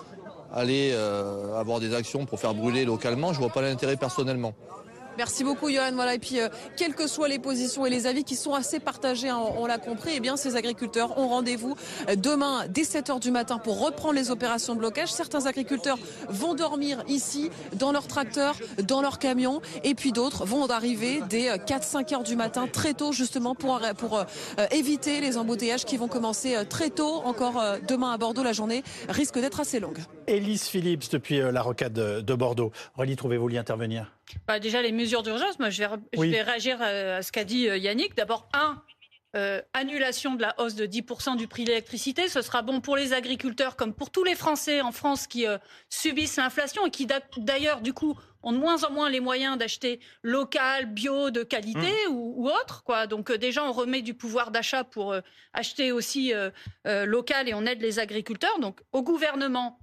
Aller 0.53 0.91
euh, 0.93 1.59
avoir 1.59 1.81
des 1.81 1.95
actions 1.95 2.27
pour 2.27 2.39
faire 2.39 2.55
brûler 2.55 2.85
localement, 2.85 3.33
je 3.33 3.39
vois 3.39 3.49
pas 3.49 3.63
l'intérêt 3.63 3.97
personnellement. 3.97 4.53
Merci 5.19 5.45
beaucoup, 5.45 5.71
Johan. 5.71 5.93
Voilà. 5.95 6.15
Et 6.15 6.19
puis, 6.19 6.41
euh, 6.41 6.49
quelles 6.77 6.95
que 6.95 7.07
soient 7.07 7.29
les 7.29 7.39
positions 7.39 7.87
et 7.87 7.91
les 7.91 8.07
avis 8.07 8.25
qui 8.25 8.37
sont 8.37 8.55
assez 8.55 8.81
partagés, 8.81 9.29
hein, 9.29 9.41
on, 9.59 9.67
l'a 9.67 9.79
compris, 9.79 10.13
eh 10.17 10.21
bien, 10.21 10.37
ces 10.37 10.57
agriculteurs 10.57 11.19
ont 11.19 11.29
rendez-vous 11.29 11.75
euh, 12.09 12.17
demain 12.17 12.67
dès 12.69 12.85
7 12.85 13.11
heures 13.11 13.21
du 13.21 13.31
matin 13.31 13.59
pour 13.59 13.81
reprendre 13.81 14.15
les 14.15 14.31
opérations 14.31 14.75
de 14.75 14.79
blocage. 14.79 15.13
Certains 15.13 15.47
agriculteurs 15.47 15.99
vont 16.29 16.55
dormir 16.55 17.03
ici, 17.09 17.51
dans 17.75 17.93
leur 17.93 18.07
tracteur, 18.07 18.57
dans 18.83 19.03
leur 19.03 19.19
camion, 19.19 19.61
et 19.85 19.95
puis 19.95 20.13
d'autres 20.13 20.45
vont 20.45 20.67
arriver 20.67 21.23
dès 21.29 21.57
4-5 21.57 22.15
heures 22.15 22.23
du 22.23 22.37
matin, 22.37 22.67
très 22.71 22.95
tôt, 22.95 23.13
justement, 23.13 23.55
pour, 23.55 23.81
pour 23.99 24.19
euh, 24.19 24.25
euh, 24.59 24.67
éviter 24.71 25.21
les 25.21 25.37
embouteillages 25.37 25.85
qui 25.85 25.97
vont 25.97 26.09
commencer 26.09 26.57
euh, 26.57 26.65
très 26.65 26.91
tôt. 26.91 27.23
Encore 27.25 27.61
euh, 27.61 27.79
demain 27.87 28.13
à 28.13 28.19
Bordeaux, 28.19 28.43
la 28.43 28.53
journée 28.53 28.83
risque 29.09 29.39
d'être 29.39 29.61
assez 29.61 29.81
longue. 29.81 29.99
Élise 30.27 30.67
Phillips 30.69 31.11
depuis 31.11 31.41
euh, 31.41 31.53
la 31.53 31.63
rocade 31.63 31.93
de, 31.93 32.21
de 32.21 32.35
Bordeaux. 32.35 32.73
Aurélie, 32.97 33.17
trouvez-vous 33.17 33.49
l'y 33.49 33.59
intervenir? 33.59 34.13
Bah, 34.47 34.59
déjà, 34.59 34.83
les 34.83 34.93
mesures 34.93 35.23
d'urgence, 35.23 35.59
moi, 35.59 35.71
je 35.71 35.83
vais, 35.83 35.89
je 36.13 36.19
Oui. 36.19 36.31
vais 36.31 36.43
réagir 36.43 36.79
euh, 36.81 37.19
à 37.19 37.23
ce 37.23 37.33
qu'a 37.33 37.45
dit 37.45 37.69
euh, 37.69 37.77
Yannick. 37.77 38.15
D'abord, 38.17 38.49
un, 38.55 38.83
euh, 39.37 39.61
annulation 39.75 40.35
de 40.35 40.43
la 40.43 40.55
hausse 40.61 40.75
de 40.75 40.87
10% 40.87 41.37
du 41.37 41.49
prix 41.49 41.65
de 41.65 41.69
l'électricité. 41.71 42.29
Ce 42.29 42.43
sera 42.43 42.63
bon 42.63 42.81
pour 42.81 42.97
les 42.97 43.13
agriculteurs 43.13 43.77
comme 43.77 43.95
pour 43.95 44.11
tous 44.11 44.25
les 44.25 44.35
Français 44.35 44.81
en 44.81 44.93
France 44.93 45.27
qui 45.27 45.47
euh, 45.47 45.59
subissent 45.89 46.37
l'inflation 46.37 46.87
et 46.87 46.91
qui, 46.91 47.07
d'a- 47.07 47.21
d'ailleurs, 47.39 47.81
du 47.81 47.93
coup, 47.95 48.19
ont 48.43 48.53
de 48.53 48.59
moins 48.59 48.83
en 48.85 48.91
moins 48.91 49.09
les 49.09 49.21
moyens 49.21 49.57
d'acheter 49.57 50.01
local, 50.23 50.87
bio, 50.87 51.31
de 51.31 51.43
qualité 51.45 51.93
ou, 52.11 52.35
ou 52.37 52.49
autre. 52.49 52.83
Quoi. 52.85 53.07
Donc, 53.07 53.31
euh, 53.31 53.39
déjà, 53.39 53.65
on 53.65 53.73
remet 53.73 54.03
du 54.03 54.15
pouvoir 54.15 54.51
d'achat 54.51 54.85
pour 54.85 55.15
acheter 55.53 55.93
aussi 55.93 56.33
local 56.85 57.49
et 57.49 57.55
on 57.55 57.65
aide 57.67 57.81
les 57.81 57.99
agriculteurs. 58.01 58.59
Donc, 58.59 58.81
au 58.93 59.03
gouvernement, 59.03 59.79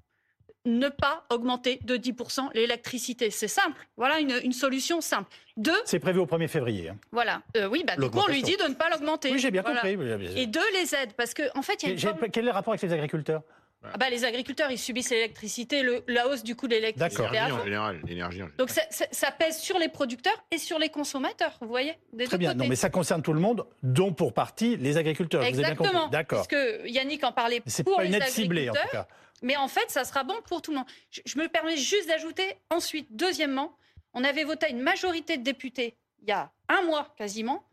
ne 0.69 0.89
pas 0.89 1.23
augmenter 1.29 1.79
de 1.84 1.97
10% 1.97 2.49
l'électricité. 2.53 3.29
C'est 3.32 3.47
simple. 3.47 3.88
Voilà 3.97 4.19
une, 4.19 4.34
une 4.43 4.53
solution 4.53 5.01
simple. 5.01 5.29
Deux, 5.58 5.75
C'est 5.86 5.99
prévu 5.99 6.19
au 6.19 6.25
1er 6.25 6.47
février. 6.47 6.89
hein. 6.89 6.97
voilà. 7.12 7.41
Euh, 7.58 7.67
oui, 7.67 7.84
bah, 7.86 7.95
du 7.97 8.10
coup, 8.10 8.19
on 8.25 8.32
lui 8.32 8.41
dit 8.41 8.55
de 8.58 8.63
ne 8.69 8.73
pas 8.75 8.89
l'augmenter. 8.89 9.32
Oui, 9.32 9.39
j'ai 9.39 9.51
bien 9.51 9.62
Voilà. 9.62 9.82
compris. 9.82 9.95
oui, 9.97 10.05
bien 10.05 10.29
sûr. 10.29 10.38
Et 10.38 10.45
deux, 10.47 10.71
les 10.73 10.95
aides. 10.95 11.13
Parce 11.17 11.34
qu'en 11.34 11.43
en 11.55 11.62
fait, 11.62 11.84
il 11.84 11.86
y 11.88 11.89
a 11.89 11.91
une 11.93 11.99
J'ai- 11.99 12.08
forme- 12.10 12.29
Quel 12.32 12.43
est 12.43 12.47
le 12.47 12.53
rapport 12.53 12.73
avec 12.73 12.82
les 12.82 12.93
agriculteurs? 12.93 13.41
Ah 13.81 13.97
bah, 13.97 14.09
les 14.09 14.25
agriculteurs, 14.25 14.69
ils 14.71 14.77
subissent 14.77 15.09
l'électricité, 15.11 15.83
le- 15.83 16.03
la 16.07 16.27
hausse 16.27 16.43
du 16.43 16.53
coût 16.55 16.67
de 16.67 16.75
l'électricité. 16.75 17.23
D'accord. 17.31 17.63
L'énergie. 18.05 18.41
Donc 18.57 18.69
ça, 18.69 18.81
ça- 18.89 19.07
ça 19.11 19.31
pèse 19.31 19.57
sur 19.57 19.79
les 19.79 19.87
producteurs 19.87 20.43
et 20.51 20.57
sur 20.57 20.77
les 20.79 20.89
consommateurs, 20.89 21.57
vous 21.61 21.67
voyez 21.69 21.93
des 22.11 22.25
Très 22.25 22.37
bien. 22.37 22.49
côtés. 22.49 22.63
Non, 22.63 22.67
mais 22.69 22.75
ça 22.75 22.89
concerne 22.89 23.21
tout 23.21 23.31
le 23.31 23.39
monde, 23.39 23.65
dont 23.81 24.11
pour 24.13 24.33
partie 24.33 24.75
les 24.75 24.97
agriculteurs. 24.97 25.43
Exactement. 25.43 25.89
compris. 25.91 26.09
D'accord. 26.11 26.39
Parce 26.39 26.47
que 26.49 26.85
Yannick 26.87 27.23
en 27.23 27.31
parlait 27.31 27.61
pour 27.85 27.95
pas 27.97 28.03
une 28.03 28.11
les 28.11 28.17
aide 28.17 28.23
ciblée, 28.27 28.69
en 28.69 28.73
tout 28.73 28.87
cas. 28.91 29.07
Mais 29.41 29.55
en 29.55 29.69
fait, 29.69 29.89
ça 29.89 30.03
sera 30.03 30.25
bon 30.25 30.35
pour 30.45 30.61
tout 30.61 30.71
le 30.71 30.77
monde. 30.79 30.87
Je, 31.11 31.21
je 31.25 31.37
me 31.39 31.47
permets 31.47 31.77
juste 31.77 32.09
d'ajouter 32.09 32.43
ensuite, 32.69 33.07
deuxièmement, 33.11 33.77
on 34.13 34.25
avait 34.25 34.43
voté 34.43 34.65
à 34.65 34.69
une 34.69 34.81
majorité 34.81 35.37
de 35.37 35.43
députés 35.43 35.95
il 36.21 36.27
y 36.27 36.33
a 36.33 36.51
un 36.67 36.81
mois 36.81 37.13
quasiment 37.17 37.63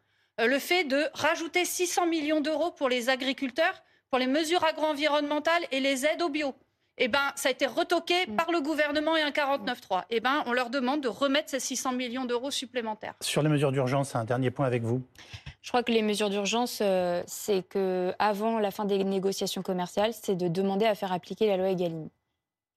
euh, 0.40 0.46
le 0.46 0.60
fait 0.60 0.84
de 0.84 1.02
rajouter 1.14 1.64
600 1.64 2.06
millions 2.06 2.40
d'euros 2.40 2.70
pour 2.70 2.88
les 2.88 3.08
agriculteurs, 3.08 3.82
pour 4.10 4.18
les 4.18 4.26
mesures 4.26 4.64
agro-environnementales 4.64 5.62
et 5.72 5.80
les 5.80 6.06
aides 6.06 6.22
au 6.22 6.28
bio. 6.28 6.54
Eh 6.98 7.08
ben, 7.08 7.32
ça 7.34 7.50
a 7.50 7.52
été 7.52 7.66
retoqué 7.66 8.26
par 8.38 8.50
le 8.50 8.62
gouvernement 8.62 9.16
et 9.16 9.22
un 9.22 9.30
49.3. 9.30 10.04
Eh 10.08 10.20
ben, 10.20 10.42
on 10.46 10.54
leur 10.54 10.70
demande 10.70 11.02
de 11.02 11.08
remettre 11.08 11.50
ces 11.50 11.60
600 11.60 11.92
millions 11.92 12.24
d'euros 12.24 12.50
supplémentaires. 12.50 13.14
Sur 13.20 13.42
les 13.42 13.50
mesures 13.50 13.70
d'urgence, 13.70 14.16
un 14.16 14.24
dernier 14.24 14.50
point 14.50 14.64
avec 14.64 14.82
vous. 14.82 15.02
Je 15.60 15.68
crois 15.68 15.82
que 15.82 15.92
les 15.92 16.00
mesures 16.00 16.30
d'urgence, 16.30 16.78
euh, 16.80 17.22
c'est 17.26 17.62
que 17.68 18.14
avant 18.18 18.58
la 18.58 18.70
fin 18.70 18.86
des 18.86 19.04
négociations 19.04 19.62
commerciales, 19.62 20.14
c'est 20.14 20.36
de 20.36 20.48
demander 20.48 20.86
à 20.86 20.94
faire 20.94 21.12
appliquer 21.12 21.48
la 21.48 21.58
loi 21.58 21.68
Egalim. 21.68 22.08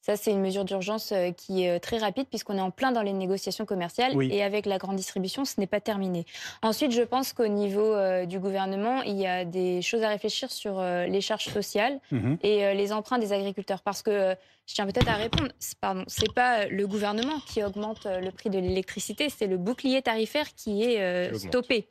Ça, 0.01 0.15
c'est 0.15 0.31
une 0.31 0.39
mesure 0.41 0.63
d'urgence 0.63 1.11
euh, 1.11 1.31
qui 1.31 1.63
est 1.63 1.75
euh, 1.75 1.79
très 1.79 1.97
rapide 1.97 2.25
puisqu'on 2.29 2.57
est 2.57 2.61
en 2.61 2.71
plein 2.71 2.91
dans 2.93 3.01
les 3.01 3.11
négociations 3.11 3.65
commerciales 3.65 4.13
Oui. 4.15 4.29
et 4.31 4.41
avec 4.43 4.65
la 4.65 4.77
grande 4.77 4.95
distribution, 4.95 5.43
ce 5.43 5.59
n'est 5.59 5.67
pas 5.67 5.81
terminé. 5.81 6.25
Ensuite, 6.61 6.91
je 6.91 7.01
pense 7.01 7.33
qu'au 7.33 7.47
niveau 7.47 7.93
euh, 7.93 8.25
du 8.25 8.39
gouvernement, 8.39 9.01
il 9.01 9.17
y 9.19 9.27
a 9.27 9.43
des 9.43 9.81
choses 9.81 10.01
à 10.03 10.07
réfléchir 10.09 10.51
sur 10.51 10.79
euh, 10.79 11.05
les 11.05 11.19
charges 11.21 11.49
sociales 11.49 11.99
Mhm. 12.11 12.37
et 12.43 12.65
euh, 12.65 12.73
les 12.73 12.93
emprunts 12.93 13.19
des 13.19 13.33
agriculteurs. 13.33 13.81
Parce 13.81 14.01
que 14.01 14.35
je 14.65 14.73
tiens 14.73 14.85
peut-être 14.85 15.09
à 15.09 15.15
répondre. 15.15 15.49
Pardon, 15.81 16.03
c'est 16.07 16.33
pas 16.33 16.65
le 16.67 16.87
gouvernement 16.87 17.39
qui 17.45 17.61
augmente 17.63 18.05
le 18.05 18.31
prix 18.31 18.49
de 18.49 18.59
l'électricité, 18.59 19.27
c'est 19.29 19.47
le 19.47 19.57
bouclier 19.57 20.01
tarifaire 20.01 20.45
qui 20.55 20.83
est 20.83 21.33
stoppé. 21.37 21.89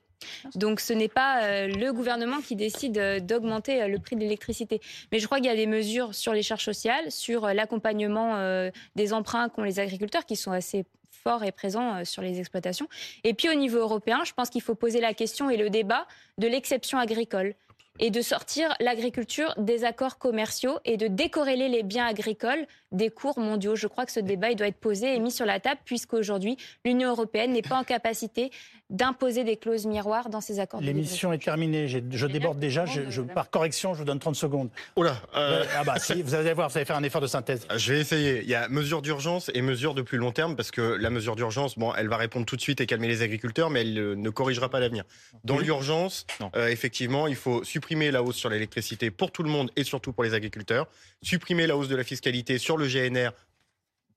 Donc 0.55 0.81
ce 0.81 0.93
n'est 0.93 1.09
pas 1.09 1.45
euh, 1.45 1.69
le 1.69 1.93
gouvernement 1.93 2.41
qui 2.41 2.57
décide 2.57 2.99
euh, 2.99 3.21
d'augmenter 3.21 3.83
euh, 3.83 3.89
le 3.89 3.99
prix 3.99 4.17
de 4.17 4.21
l'électricité. 4.21 4.81
Mais 5.13 5.19
je 5.19 5.27
crois 5.27 5.39
qu'il 5.39 5.47
y 5.47 5.51
a 5.51 5.57
des 5.57 5.67
mesures 5.67 6.15
sur 6.15 6.33
les 6.33 6.43
charges 6.43 6.65
sociales, 6.65 7.11
sur 7.11 7.47
l'accompagnement 7.49 8.69
des 8.97 9.13
emprunts 9.13 9.49
qu'ont 9.49 9.63
les 9.63 9.81
agriculteurs 9.81 10.25
qui 10.25 10.37
sont 10.37 10.53
assez 10.53 10.85
forts 11.11 11.45
et 11.45 11.53
présents 11.53 12.05
sur 12.05 12.23
les 12.23 12.39
exploitations. 12.39 12.89
Et 13.25 13.35
puis 13.35 13.49
au 13.49 13.55
niveau 13.55 13.79
européen, 13.79 14.23
je 14.25 14.33
pense 14.33 14.51
qu'il 14.51 14.63
faut 14.63 14.75
poser 14.75 15.01
la 15.01 15.15
question 15.15 15.51
et 15.51 15.57
le 15.57 15.71
débat 15.71 16.07
de 16.39 16.47
l'exception 16.47 16.99
agricole 16.99 17.55
et 18.01 18.11
de 18.11 18.21
sortir 18.23 18.75
l'agriculture 18.81 19.55
des 19.59 19.85
accords 19.85 20.19
commerciaux 20.19 20.79
et 20.85 20.97
de 20.97 21.09
décorréler 21.09 21.69
les 21.69 21.83
biens 21.83 22.07
agricoles 22.07 22.67
des 22.93 23.11
cours 23.11 23.39
mondiaux. 23.39 23.77
Je 23.77 23.87
crois 23.87 24.07
que 24.07 24.13
ce 24.13 24.21
débat 24.21 24.51
il 24.51 24.57
doit 24.57 24.69
être 24.69 24.79
posé 24.81 25.15
et 25.15 25.19
mis 25.19 25.31
sur 25.31 25.47
la 25.47 25.61
table 25.61 25.81
puisqu'aujourd'hui, 25.85 26.57
l'Union 26.85 27.11
européenne 27.11 27.53
n'est 27.53 27.63
pas 27.63 27.77
en 27.77 27.85
capacité 27.85 28.51
d'imposer 28.91 29.45
des 29.45 29.57
clauses 29.57 29.85
miroirs 29.87 30.31
dans 30.31 30.41
ses 30.41 30.61
accords 30.61 30.81
L'émission 30.81 31.33
est 31.33 31.39
terminée. 31.43 31.89
J'ai- 31.89 32.03
Je 32.11 32.27
déborde 32.27 32.59
déjà. 32.59 32.87
Je, 32.87 33.11
je- 33.11 33.21
par 33.21 33.51
correction, 33.51 33.93
je 33.93 33.99
vous 33.99 34.05
donne 34.07 34.19
30 34.19 34.35
secondes. 34.37 34.71
Oula, 34.97 35.21
euh, 35.37 35.65
Ah 35.77 35.85
bah 35.85 35.99
si, 35.99 36.23
vous 36.23 36.35
allez 36.35 36.55
voir, 36.55 36.71
vous 36.71 36.77
allez 36.79 36.87
faire 36.87 36.97
un 36.97 37.03
effort 37.03 37.21
de 37.21 37.27
synthèse. 37.27 37.67
Je 37.77 37.93
vais 37.93 38.01
essayer. 38.01 38.41
Il 38.43 38.49
y 38.49 38.55
a 38.55 38.67
mesure 38.69 39.03
d'urgence 39.03 39.51
et 39.53 39.61
mesure 39.61 39.93
de 39.93 40.01
plus 40.01 40.17
long 40.17 40.33
terme 40.33 40.57
parce 40.57 40.71
que 40.71 40.81
la 40.81 41.11
mesure 41.11 41.37
d'urgence, 41.37 41.79
bon, 41.79 41.93
elle 41.95 42.09
va 42.09 42.17
répondre 42.17 42.47
tout 42.47 42.57
de 42.57 42.63
suite 42.63 42.81
et 42.81 42.87
calmer 42.87 43.09
les 43.09 43.21
agriculteurs, 43.21 43.69
mais 43.69 43.83
elle 43.83 43.99
euh, 43.99 44.15
ne 44.17 44.31
corrigera 44.31 44.71
pas 44.71 44.81
l'avenir. 44.81 45.05
Dans 45.45 45.59
l'urgence, 45.59 46.27
euh, 46.57 46.69
effectivement, 46.69 47.27
il 47.27 47.37
faut 47.37 47.63
supprimer 47.65 48.11
la 48.11 48.23
hausse 48.23 48.37
sur 48.37 48.49
l'électricité 48.49 49.11
pour 49.11 49.31
tout 49.33 49.43
le 49.43 49.51
monde 49.51 49.71
et 49.77 49.85
surtout 49.85 50.13
pour 50.15 50.25
les 50.25 50.33
agriculteurs, 50.33 50.87
supprimer 51.21 51.67
la 51.67 51.77
hausse 51.77 51.89
de 51.89 51.97
la 51.97 52.05
fiscalité 52.05 52.57
sur 52.57 52.78
le 52.79 52.87
GNR 52.87 53.33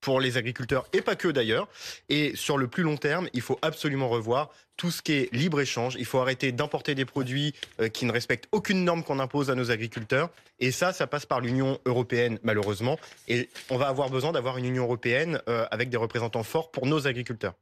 pour 0.01 0.19
les 0.19 0.37
agriculteurs 0.37 0.87
et 0.93 1.01
pas 1.01 1.15
que 1.15 1.27
d'ailleurs. 1.27 1.67
Et 2.09 2.35
sur 2.35 2.57
le 2.57 2.67
plus 2.67 2.83
long 2.83 2.97
terme, 2.97 3.29
il 3.33 3.41
faut 3.41 3.59
absolument 3.61 4.09
revoir 4.09 4.49
tout 4.75 4.89
ce 4.89 5.01
qui 5.01 5.13
est 5.13 5.33
libre-échange. 5.33 5.95
Il 5.99 6.05
faut 6.05 6.19
arrêter 6.19 6.51
d'importer 6.51 6.95
des 6.95 7.05
produits 7.05 7.53
euh, 7.79 7.87
qui 7.87 8.05
ne 8.05 8.11
respectent 8.11 8.47
aucune 8.51 8.83
norme 8.83 9.03
qu'on 9.03 9.19
impose 9.19 9.51
à 9.51 9.55
nos 9.55 9.69
agriculteurs. 9.69 10.31
Et 10.59 10.71
ça, 10.71 10.91
ça 10.91 11.05
passe 11.05 11.27
par 11.27 11.39
l'Union 11.39 11.79
européenne, 11.85 12.39
malheureusement. 12.43 12.99
Et 13.27 13.49
on 13.69 13.77
va 13.77 13.87
avoir 13.87 14.09
besoin 14.09 14.31
d'avoir 14.31 14.57
une 14.57 14.65
Union 14.65 14.83
européenne 14.83 15.39
euh, 15.47 15.65
avec 15.69 15.89
des 15.89 15.97
représentants 15.97 16.43
forts 16.43 16.71
pour 16.71 16.87
nos 16.87 17.05
agriculteurs. 17.05 17.53